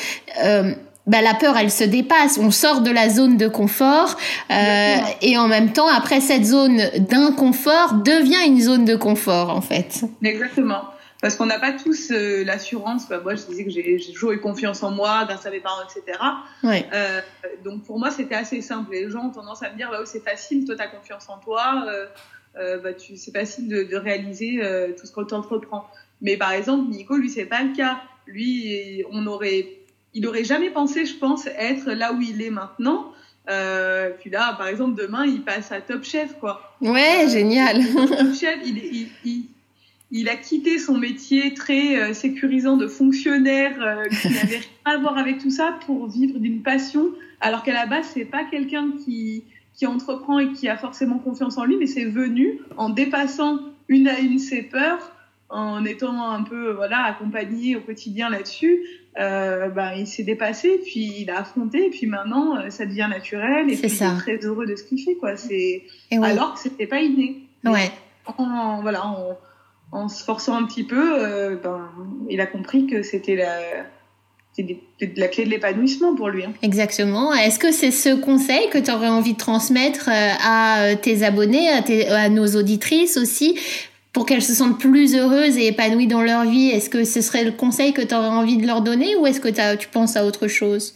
[0.45, 2.39] Euh, bah, la peur, elle se dépasse.
[2.39, 4.17] On sort de la zone de confort
[4.53, 9.61] euh, et en même temps, après cette zone d'inconfort devient une zone de confort en
[9.61, 10.05] fait.
[10.23, 10.83] Exactement.
[11.23, 13.09] Parce qu'on n'a pas tous euh, l'assurance.
[13.09, 15.83] Bah, moi, je disais que j'ai toujours eu confiance en moi grâce à mes parents,
[15.85, 16.19] etc.
[16.65, 16.85] Ouais.
[16.93, 17.21] Euh,
[17.65, 18.91] donc pour moi, c'était assez simple.
[18.91, 21.29] Les gens ont tendance à me dire, bah, oh, c'est facile, toi, tu as confiance
[21.29, 21.87] en toi,
[22.59, 24.61] euh, bah, tu, c'est facile de, de réaliser
[24.99, 25.87] tout ce que tu entreprends.
[26.21, 28.01] Mais par exemple, Nico, lui, c'est pas le cas.
[28.27, 29.69] Lui, on aurait,
[30.15, 33.13] il aurait jamais pensé, je pense, être là où il est maintenant.
[33.49, 36.77] Euh, puis là, par exemple, demain, il passe à Top Chef, quoi.
[36.81, 37.83] Ouais, génial.
[37.95, 39.45] Top Chef, il, il, il,
[40.13, 44.99] il a quitté son métier très euh, sécurisant de fonctionnaire euh, qui n'avait rien à
[44.99, 47.09] voir avec tout ça pour vivre d'une passion,
[47.41, 49.45] alors qu'à la base, c'est pas quelqu'un qui,
[49.75, 53.59] qui entreprend et qui a forcément confiance en lui, mais c'est venu en dépassant
[53.89, 55.13] une à une ses peurs,
[55.49, 58.81] en étant un peu voilà accompagné au quotidien là-dessus.
[59.19, 63.09] Euh, bah, il s'est dépassé, puis il a affronté, et puis maintenant, euh, ça devient
[63.11, 64.07] naturel, et puis ça.
[64.07, 65.37] il est très heureux de ce qu'il fait, quoi.
[65.37, 66.27] C'est ouais.
[66.27, 67.43] alors que c'était pas inné.
[67.65, 67.91] Ouais.
[68.39, 69.37] en, voilà, en,
[69.93, 71.89] en se forçant un petit peu, euh, ben,
[72.31, 73.59] il a compris que c'était la,
[75.29, 76.45] clé de l'épanouissement pour lui.
[76.45, 76.53] hein.
[76.63, 77.33] Exactement.
[77.35, 81.23] Est-ce que c'est ce conseil que tu aurais envie de transmettre euh, à euh, tes
[81.23, 83.59] abonnés, à, tes- à nos auditrices aussi,
[84.13, 86.69] pour qu'elles se sentent plus heureuses et épanouies dans leur vie?
[86.71, 89.41] Est-ce que ce serait le conseil que tu aurais envie de leur donner ou est-ce
[89.41, 90.95] que tu penses à autre chose?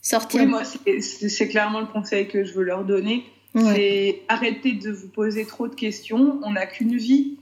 [0.00, 0.40] Sortir.
[0.40, 3.24] Oui, moi, c'est- clairement le conseil que je veux leur donner.
[3.54, 3.74] Ouais.
[3.74, 6.40] C'est arrêter de vous poser trop de questions.
[6.42, 7.36] On n'a qu'une vie.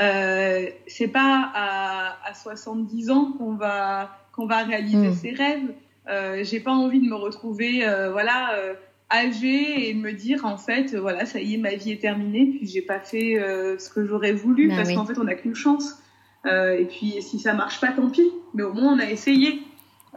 [0.00, 5.14] Euh, c'est pas à, à 70 ans qu'on va qu'on va réaliser Mm.
[5.14, 5.74] ses rêves.
[6.08, 8.74] Euh, J'ai pas envie de me retrouver, euh, voilà, euh,
[9.10, 12.44] âgée et me dire en fait, euh, voilà, ça y est, ma vie est terminée,
[12.58, 14.94] puis j'ai pas fait euh, ce que j'aurais voulu Bah parce oui.
[14.96, 16.02] qu'en fait, on n'a qu'une chance.
[16.44, 18.30] Euh, et puis si ça marche pas, tant pis.
[18.54, 19.62] Mais au moins, on a essayé.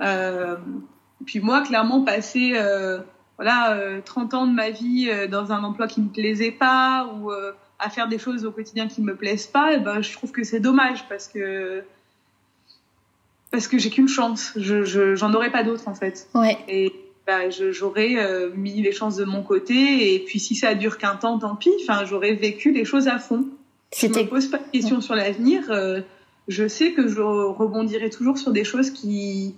[0.02, 0.58] Euh,
[1.26, 3.00] puis moi, clairement, passer euh,
[3.38, 7.08] voilà, euh, 30 ans de ma vie euh, dans un emploi qui me plaisait pas
[7.16, 10.12] ou euh, à faire des choses au quotidien qui me plaisent pas, et ben, je
[10.14, 11.84] trouve que c'est dommage parce que
[13.52, 14.52] parce que j'ai qu'une chance.
[14.56, 16.28] Je je- j'en aurais pas d'autre en fait.
[16.36, 16.58] Ouais.
[16.68, 16.94] Et
[17.52, 21.16] je- j'aurais euh, mis les chances de mon côté et puis si ça dure qu'un
[21.16, 21.72] temps, tant pis.
[21.84, 23.46] Enfin, j'aurais vécu les choses à fond.
[23.96, 25.64] Je me pose pas de questions sur l'avenir.
[25.72, 26.02] euh,
[26.48, 29.54] je sais que je rebondirai toujours sur des choses qui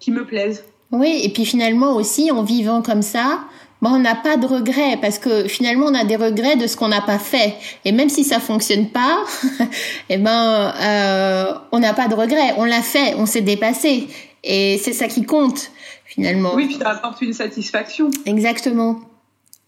[0.00, 0.64] qui me plaisent.
[0.90, 3.44] Oui, et puis finalement aussi, en vivant comme ça,
[3.80, 6.76] ben, on n'a pas de regrets parce que finalement, on a des regrets de ce
[6.76, 7.54] qu'on n'a pas fait.
[7.84, 9.24] Et même si ça fonctionne pas,
[10.08, 12.54] eh ben, euh, on n'a pas de regrets.
[12.56, 14.08] On l'a fait, on s'est dépassé.
[14.42, 15.70] Et c'est ça qui compte,
[16.04, 16.54] finalement.
[16.54, 19.00] Oui, puis ça apporte une satisfaction Exactement.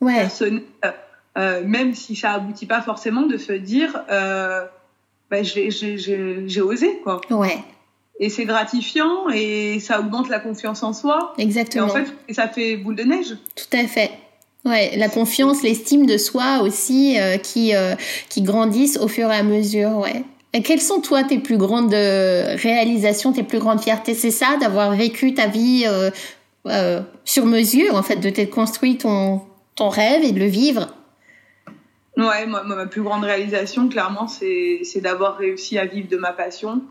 [0.01, 0.17] Ouais.
[0.17, 0.63] personnelle,
[1.39, 4.65] euh, même si ça aboutit pas forcément, de se dire, euh,
[5.31, 7.21] bah, j'ai osé quoi.
[7.31, 7.59] Ouais.
[8.23, 11.33] Et c'est gratifiant et ça augmente la confiance en soi.
[11.39, 11.87] Et Exactement.
[11.87, 13.35] en fait, et ça fait boule de neige.
[13.57, 14.11] Tout à fait.
[14.67, 17.95] Ouais, la confiance, l'estime de soi aussi euh, qui euh,
[18.29, 20.23] qui grandissent au fur et à mesure, ouais.
[20.53, 24.13] Et quelles sont toi tes plus grandes euh, réalisations, tes plus grandes fiertés?
[24.13, 25.85] C'est ça, d'avoir vécu ta vie
[26.67, 29.41] euh, sur mesure, en fait, de t'être construit ton
[29.77, 30.89] ton rêve et de le vivre?
[32.19, 36.33] Ouais, moi, ma plus grande réalisation, clairement, c'est c'est d'avoir réussi à vivre de ma
[36.33, 36.83] passion.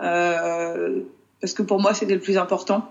[0.00, 1.00] Euh,
[1.40, 2.88] parce que pour moi, c'était le plus important.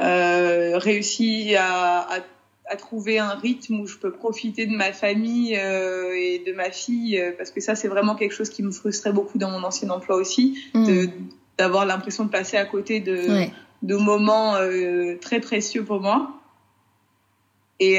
[0.00, 2.18] Euh, réussi à, à,
[2.68, 6.70] à trouver un rythme où je peux profiter de ma famille euh, et de ma
[6.70, 9.62] fille, euh, parce que ça, c'est vraiment quelque chose qui me frustrait beaucoup dans mon
[9.64, 11.06] ancien emploi aussi, Mm.
[11.58, 13.50] d'avoir l'impression de passer à côté de, Ouais.
[13.82, 14.54] de moments
[15.22, 16.30] très précieux pour moi.
[17.80, 17.98] Et,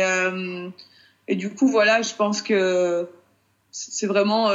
[1.27, 3.07] et du coup, voilà, je pense que
[3.71, 4.51] c'est vraiment.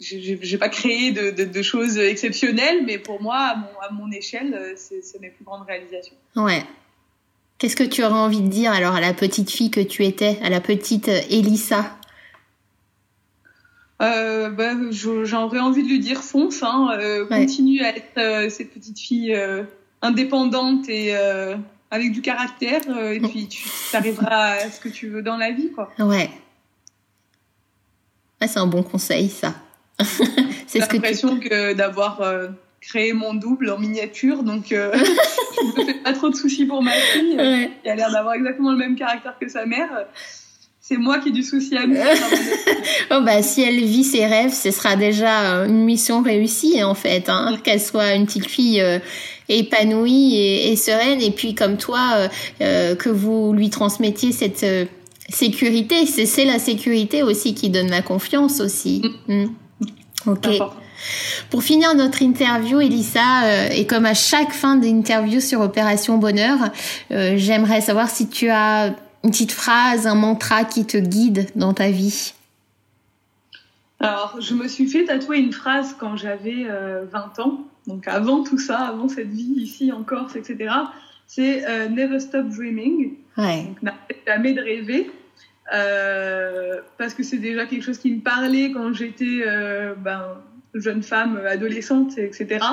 [0.00, 4.10] J'ai pas créé de, de, de choses exceptionnelles, mais pour moi, à mon, à mon
[4.12, 6.14] échelle, euh, c'est mes plus grandes réalisations.
[6.36, 6.62] Ouais.
[7.58, 10.38] Qu'est-ce que tu aurais envie de dire alors à la petite fille que tu étais,
[10.42, 11.96] à la petite euh, Elissa?
[14.00, 17.40] Euh, bah, je- j'aurais envie de lui dire fonce, hein, euh, Ouais.
[17.40, 19.36] continue à être euh, cette petite fille
[20.02, 21.16] indépendante et
[21.90, 22.82] avec du caractère,
[23.12, 25.90] et puis tu arriveras à ce que tu veux dans la vie, quoi.
[25.98, 26.30] Ouais.
[28.46, 29.54] C'est un bon conseil, ça.
[30.00, 30.94] C'est J'ai ce que tu...
[30.96, 32.48] l'impression que d'avoir euh,
[32.80, 36.82] créé mon double en miniature, donc euh, je me fais pas trop de soucis pour
[36.82, 37.70] ma fille, Ouais.
[37.82, 39.88] qui a l'air d'avoir exactement le même caractère que sa mère.
[40.80, 42.16] C'est moi qui ai du souci à me faire.
[43.10, 46.94] Oh bah si elle vit ses rêves, ce sera déjà euh, une mission réussie en
[46.94, 48.98] fait, hein, qu'elle soit une petite fille euh,
[49.48, 52.28] épanouie et, et sereine, et puis comme toi,
[52.60, 54.64] que vous lui transmettiez cette
[55.30, 56.04] sécurité.
[56.06, 59.02] C'est la sécurité aussi qui donne la confiance aussi.
[59.26, 59.46] Mm.
[60.26, 60.48] Ok.
[61.50, 66.58] Pour finir notre interview, Elissa, euh, et comme à chaque fin d'interview sur Opération Bonheur,
[67.12, 68.94] euh, j'aimerais savoir si tu as
[69.24, 72.32] une petite phrase, un mantra qui te guide dans ta vie.
[74.00, 78.44] Alors, je me suis fait tatouer une phrase quand j'avais euh, 20 ans, donc avant
[78.44, 80.72] tout ça, avant cette vie ici en Corse, etc.
[81.26, 83.64] C'est euh, Never Stop Dreaming, Ouais.
[83.64, 85.10] donc n'arrête jamais de rêver,
[85.74, 90.22] euh, parce que c'est déjà quelque chose qui me parlait quand j'étais euh, ben,
[90.74, 92.64] jeune femme, adolescente, etc.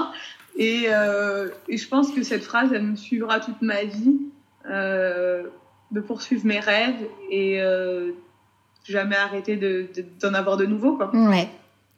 [0.57, 4.17] Et, euh, et je pense que cette phrase, elle me suivra toute ma vie,
[5.91, 6.95] de poursuivre mes rêves
[7.29, 7.59] et
[8.87, 10.95] jamais arrêter de- de- d'en avoir de nouveaux.
[10.97, 11.13] Quoi.
[11.15, 11.47] Ouais,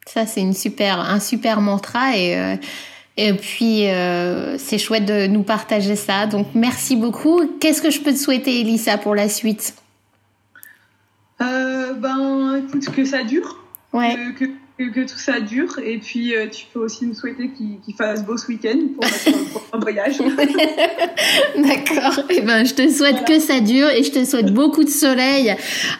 [0.05, 2.57] ça c'est super, un super mantra et
[3.19, 3.83] et puis
[4.59, 6.25] c'est chouette de nous partager ça.
[6.27, 7.41] Donc merci beaucoup.
[7.59, 9.73] Qu'est-ce que je peux te souhaiter, Elissa, pour la suite?
[12.01, 13.57] Ben, écoute, que ça dure,
[13.93, 14.15] Ouais.
[14.37, 14.45] que,
[14.89, 18.37] que, tout ça dure, et puis euh, tu peux aussi me souhaiter qu'il fasse beau
[18.37, 20.17] ce week-end pour notre prochain voyage.
[21.57, 22.23] D'accord.
[22.29, 25.55] Eh ben, je te souhaite que ça dure et je te souhaite beaucoup de soleil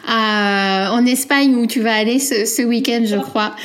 [0.06, 3.56] à- en Espagne où tu vas aller ce, ce week-end, je crois.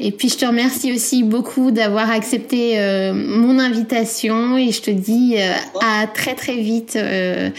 [0.00, 4.90] Et puis, je te remercie aussi beaucoup d'avoir accepté euh, mon invitation et je te
[4.90, 7.50] dis euh, à très très vite euh,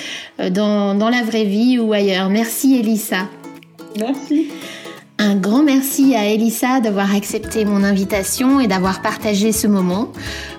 [0.51, 2.29] dans, dans la vraie vie ou ailleurs.
[2.29, 3.27] Merci, Elissa.
[3.99, 4.51] Merci.
[5.19, 10.11] Un grand merci à Elissa d'avoir accepté mon invitation et d'avoir partagé ce moment.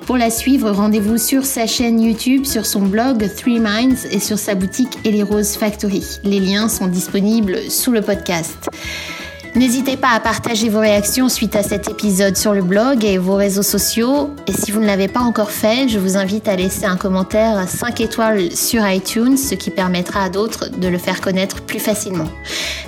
[0.07, 4.39] Pour la suivre, rendez-vous sur sa chaîne YouTube, sur son blog Three Minds et sur
[4.39, 6.05] sa boutique Ellie Rose Factory.
[6.23, 8.71] Les liens sont disponibles sous le podcast.
[9.55, 13.37] N'hésitez pas à partager vos réactions suite à cet épisode sur le blog et vos
[13.37, 14.31] réseaux sociaux.
[14.49, 17.69] Et si vous ne l'avez pas encore fait, je vous invite à laisser un commentaire
[17.69, 22.29] 5 étoiles sur iTunes, ce qui permettra à d'autres de le faire connaître plus facilement.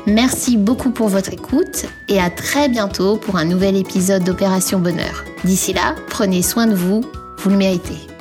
[0.06, 5.24] Merci beaucoup pour votre écoute et à très bientôt pour un nouvel épisode d'Opération Bonheur.
[5.44, 7.02] D'ici là, prenez soin de vous,
[7.38, 8.15] vous le méritez.